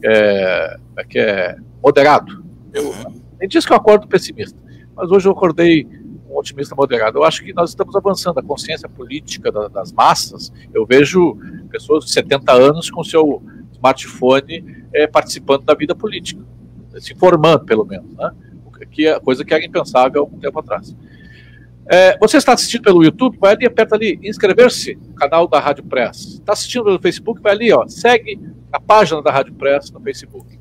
[0.02, 2.42] é, é que é moderado.
[2.72, 2.94] Eu,
[3.38, 4.58] nem diz que eu acordo pessimista,
[4.94, 5.86] mas hoje eu acordei
[6.28, 7.18] um otimista moderado.
[7.18, 10.52] Eu acho que nós estamos avançando a consciência política da, das massas.
[10.72, 11.36] Eu vejo
[11.70, 13.42] pessoas de 70 anos com seu
[13.72, 16.44] smartphone é, participando da vida política
[16.98, 18.32] se informando, pelo menos, né?
[18.90, 20.94] Que é coisa que era impensável há algum tempo atrás.
[21.92, 23.36] É, você está assistindo pelo YouTube?
[23.38, 26.34] Vai ali, aperta ali, inscrever-se no canal da Rádio Press.
[26.34, 27.42] Está assistindo pelo Facebook?
[27.42, 28.38] Vai ali, ó, segue
[28.72, 30.58] a página da Rádio Press no Facebook.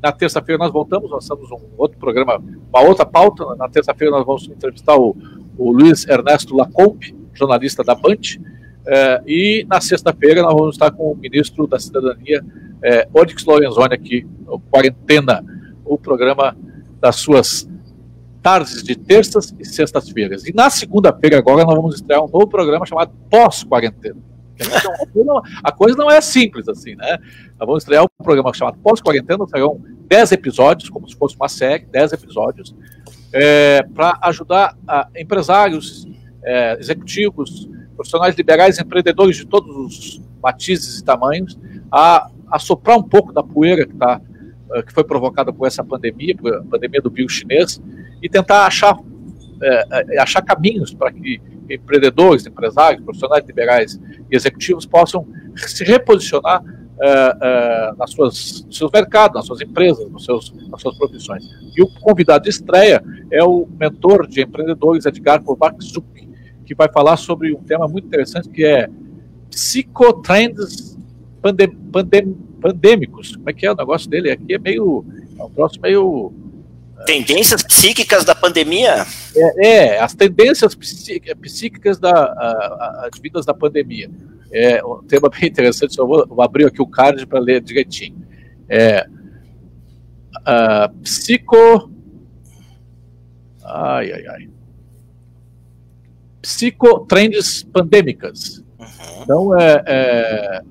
[0.00, 2.40] Na terça-feira nós voltamos, nós um outro programa,
[2.72, 3.44] uma outra pauta.
[3.56, 5.16] Na terça-feira nós vamos entrevistar o,
[5.58, 8.38] o Luiz Ernesto Lacombe, jornalista da Band.
[8.86, 12.44] É, e na sexta-feira nós vamos estar com o ministro da Cidadania,
[12.82, 14.26] é, Odix Lorenzoni, aqui,
[14.70, 15.44] Quarentena
[15.90, 16.56] o programa
[17.00, 17.68] das suas
[18.40, 20.46] tardes de terças e sextas-feiras.
[20.46, 24.16] E na segunda-feira, agora, nós vamos estrear um novo programa chamado Pós-Quarentena.
[25.64, 27.18] A coisa não é simples assim, né?
[27.58, 31.86] Nós vamos estrear um programa chamado Pós-Quarentena, serão 10 episódios, como se fosse uma série,
[31.86, 32.74] 10 episódios,
[33.32, 34.76] é, para ajudar
[35.16, 36.06] empresários,
[36.44, 41.58] é, executivos, profissionais liberais, empreendedores de todos os matizes e tamanhos,
[41.90, 44.20] a, a soprar um pouco da poeira que está
[44.86, 47.80] que foi provocada por essa pandemia, a pandemia do vírus chinês,
[48.22, 48.96] e tentar achar,
[49.62, 54.00] é, achar caminhos para que empreendedores, empresários, profissionais liberais
[54.30, 56.62] e executivos possam se reposicionar
[57.02, 61.44] é, é, nas suas, nos seus mercados, nas suas empresas, nos seus, nas suas profissões.
[61.76, 66.28] E o convidado de estreia é o mentor de empreendedores, Edgar Kovacsuk,
[66.64, 68.88] que vai falar sobre um tema muito interessante que é
[69.50, 70.90] psicotrends
[71.40, 73.36] pandem, pandem, pandêmicos.
[73.36, 74.30] Como é que é o negócio dele?
[74.30, 75.04] Aqui é meio.
[75.38, 76.32] É um troço meio.
[76.98, 79.06] É, tendências psíquicas da pandemia?
[79.34, 84.10] É, é as tendências psíquicas da, advindas da pandemia.
[84.52, 88.16] É um tema bem interessante, só vou, vou abrir aqui o card para ler direitinho.
[88.68, 89.06] É,
[90.40, 91.90] uh, psico.
[93.64, 94.48] Ai, ai, ai.
[96.42, 98.64] Psicotrends pandêmicas.
[98.78, 99.22] Uhum.
[99.22, 100.62] Então, é, é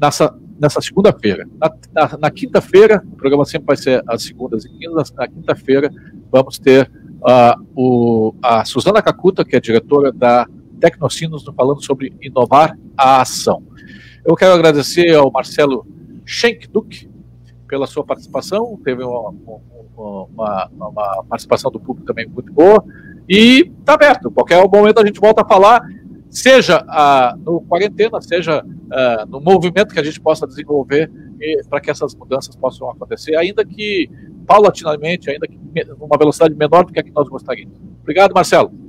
[0.00, 1.46] nessa, nessa segunda-feira.
[1.60, 5.90] Na, na, na quinta-feira, o programa sempre vai ser às segundas e quintas, na quinta-feira
[6.30, 10.46] vamos ter uh, o, a Suzana Cacuta, que é diretora da
[10.80, 13.62] Tecnocinos, falando sobre inovar a ação.
[14.24, 15.86] Eu quero agradecer ao Marcelo
[16.24, 17.08] Schenkduk
[17.68, 19.34] pela sua participação, teve uma,
[19.96, 22.84] uma, uma, participação do público também muito boa,
[23.28, 25.82] e está aberto, qualquer momento a gente volta a falar,
[26.36, 28.64] seja uh, no quarentena, seja
[29.28, 31.10] no movimento que a gente possa desenvolver
[31.68, 34.08] para que essas mudanças possam acontecer, ainda que
[34.46, 35.58] paulatinamente, ainda que
[35.98, 37.76] numa velocidade menor do que a que nós gostaríamos.
[38.00, 38.86] Obrigado, Marcelo.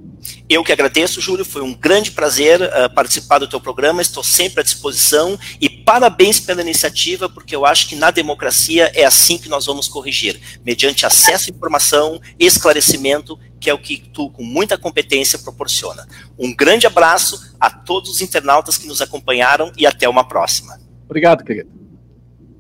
[0.50, 4.62] Eu que agradeço, Júlio, foi um grande prazer uh, participar do teu programa, estou sempre
[4.62, 9.50] à disposição e parabéns pela iniciativa, porque eu acho que na democracia é assim que
[9.50, 14.78] nós vamos corrigir, mediante acesso à informação, esclarecimento, que é o que tu, com muita
[14.78, 16.08] competência, proporciona.
[16.38, 20.80] Um grande abraço a todos os internautas que nos acompanharam e até uma próxima.
[21.06, 21.70] Obrigado, querido.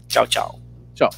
[0.07, 0.59] Tchau, tchau.
[0.95, 1.09] Tchau.